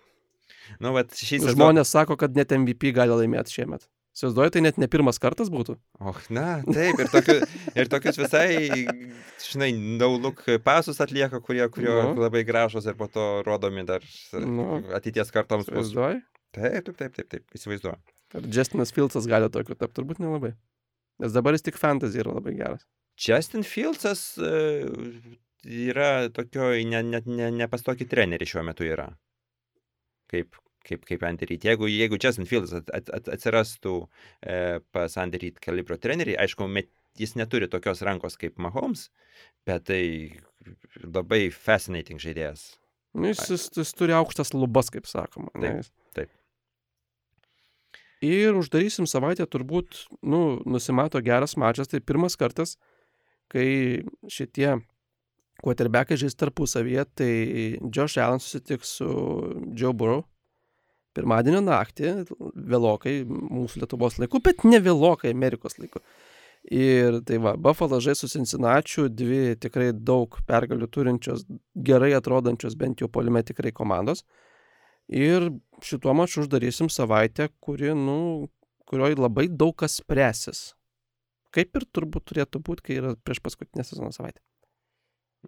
[0.81, 1.57] Nu, vat šį sezoną.
[1.57, 3.85] Žmonės sako, kad net MVP gali laimėti šiemet.
[4.13, 5.79] Įsivaizduoju, tai net ne pirmas kartas būtų.
[6.05, 7.37] Och, na, taip, ir, tokiu,
[7.81, 8.45] ir tokius visai,
[9.41, 9.71] žinai,
[10.01, 12.13] no-look pasus atlieka, kurie, kurie Nu.
[12.21, 14.05] labai gražus ir po to rodomi dar
[14.37, 14.83] Nu.
[14.93, 15.89] ateities kartoms bus.
[15.89, 16.21] Įsivaizduoju.
[16.53, 17.97] Taip, taip, taip, taip, taip, įsivaizduoju.
[18.37, 19.97] Ar Justinas Fieldsas gali tokiu tapti?
[20.03, 20.53] Turbūt nelabai.
[21.21, 22.85] Nes dabar jis tik fantasy yra labai geras.
[23.19, 24.53] Justin Fieldsas e,
[25.65, 29.11] yra tokioj, ne, ne, ne, ne pas tokį trenerį šiuo metu yra.
[30.33, 30.57] Kaip,
[30.89, 31.67] kaip, kaip Andy Reid.
[31.69, 33.97] Jeigu, jeigu Justin Fields at, at, at, atsirastų
[34.41, 34.59] e,
[34.95, 36.91] pas Andy Reid kalibro trenerį, aišku, met,
[37.21, 39.11] jis neturi tokios rankos kaip Mahomes,
[39.69, 40.05] bet tai
[41.05, 42.73] labai fascinating žaidėjas.
[43.13, 45.53] Nu, jis, jis, jis turi aukštas lubas, kaip sakoma.
[45.61, 45.75] ne?
[45.83, 46.39] Taip, taip.
[48.23, 51.91] Ir uždarysim savaitę turbūt, nu, nusimato geras mačas.
[51.91, 52.77] Tai pirmas kartas,
[53.53, 53.69] kai
[54.33, 54.75] šitie
[55.63, 57.33] quarterbackai žais tarpusavyje, tai
[57.95, 59.09] Josh Allen susitiks su
[59.79, 60.25] Joe Burrow.
[61.13, 62.13] Pirmadienio naktį,
[62.73, 66.01] vėlokai, mūsų Lietuvos laiku, bet ne vėlokai Amerikos laiku.
[66.73, 71.45] Ir tai va, Buffalo žais su Cincinnati, dvi tikrai daug pergalių turinčios,
[71.75, 74.23] gerai atrodančios bent jau polime tikrai komandos.
[75.13, 75.51] Ir
[75.85, 78.49] šituo maču uždarysim savaitę, kuri, nu,
[78.89, 80.71] kurioje labai daug kas spręsis.
[81.53, 84.41] Kaip ir turbūt turėtų būti, kai yra prieš paskutinę sezono savaitę.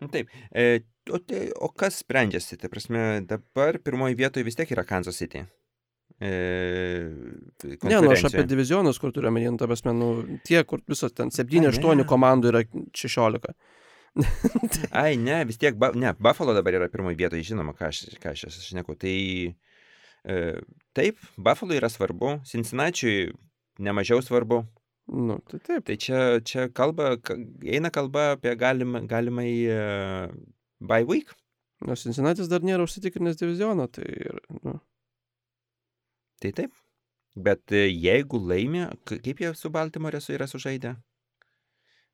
[0.01, 0.31] Nu, Taip.
[0.51, 2.59] E, o, tai, o kas sprendžiasi?
[2.59, 5.45] Tai prasme, dabar pirmoji vietoje vis tiek yra Kansas City.
[6.21, 6.33] E,
[7.83, 10.09] Ne, nu aš apie divizionus, kur turiu omeny, nu, ta prasme, nu,
[10.47, 11.71] tie, kur visos ten ne.
[11.73, 12.63] 7-8 komandų yra
[12.95, 13.55] 16.
[15.03, 18.35] Ai, ne, vis tiek, ba, ne, Buffalo dabar yra pirmoji vietoje, žinoma, ką aš, ką
[18.35, 18.95] aš šneku.
[19.01, 20.39] Tai e,
[20.95, 23.33] taip, Buffalo yra svarbu, Cincinnatiui
[23.83, 24.63] nemažiau svarbu.
[25.07, 25.85] Nu, tai taip.
[25.85, 30.33] Tai čia, čia kalba, ka- eina kalba apie galimą, galimai uh,
[30.81, 31.35] bye week.
[31.85, 34.79] Nors Cincinnati dar nėra užsitikrinęs diviziono, tai ir, nu,
[36.45, 36.73] Tai taip.
[37.35, 40.95] Bet e, jeigu laimi, k- kaip jie su Baltimore su yra sužaidę?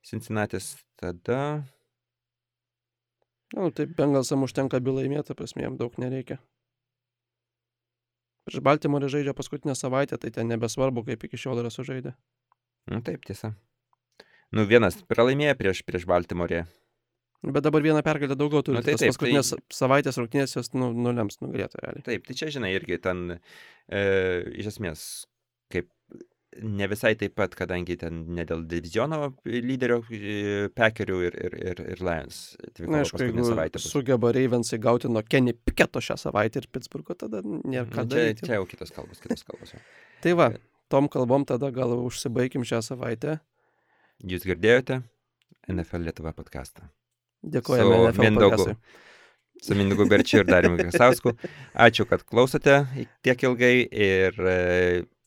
[0.07, 1.65] Cincinnatis tada.
[3.53, 6.39] nu taip, Bengalsam užtenka bylą ta prasme, jam daug nereikia.
[8.47, 12.15] Prieš Baltimorę žaidžia paskutinę savaitę, tai ten nebesvarbu, kaip iki šiol yra sužaidę.
[12.91, 13.55] Nu taip, tiesa.
[14.55, 16.65] Nu vienas pralaimėjo prieš, prieš Baltimore.
[17.41, 18.77] Bet dabar vieną pergalę daugiau turi.
[18.77, 19.61] Nu, Nu, tai tai taip, paskutinės tai...
[19.73, 22.05] savaitės rungtynės jos nu, nulems nugalėtoją realiai.
[22.05, 24.03] Taip, tai čia žinai irgi ten e,
[24.61, 25.05] iš esmės,
[25.73, 25.89] kaip
[26.61, 31.83] ne visai taip pat, kadangi ten ne dėl diviziono lyderio e, Packerių ir, ir, ir,
[31.95, 32.41] ir Lions.
[32.83, 37.87] Na, aišku, jeigu sugeba Ravensai gauti nuo Kenny Piketo šią savaitę ir Pittsburgho, tada nėra
[37.89, 38.49] ką čia, daryti.
[38.51, 39.73] čia jau kitos kalbos, kitos kalbos.
[40.25, 40.51] Tai va,
[40.91, 43.39] tom kalbom tada gal užsibaigim šią savaitę.
[44.27, 45.01] Jūs girdėjote
[45.71, 46.89] NFL Lietuva podcastą.
[47.41, 48.67] Dėkojame Su Mindaugu.
[49.61, 51.35] Su Mindugu Berčiu ir Darimu Krasausku.
[51.87, 52.83] Ačiū, kad klausote
[53.25, 54.57] tiek ilgai ir e,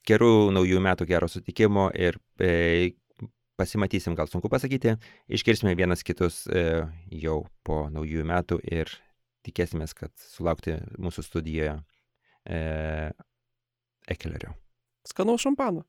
[0.10, 2.94] gerų naujų metų, gero sutikimo ir e,
[3.60, 4.98] pasimatysim, gal sunku pasakyti,
[5.30, 6.84] iškirsime vienas kitus e,
[7.24, 8.92] jau po naujųjų metų ir
[9.46, 11.78] tikėsime, kad sulaukti mūsų studijoje
[12.50, 12.60] e,
[14.10, 14.58] Ekelerio.
[15.08, 15.84] Skanaus šampano.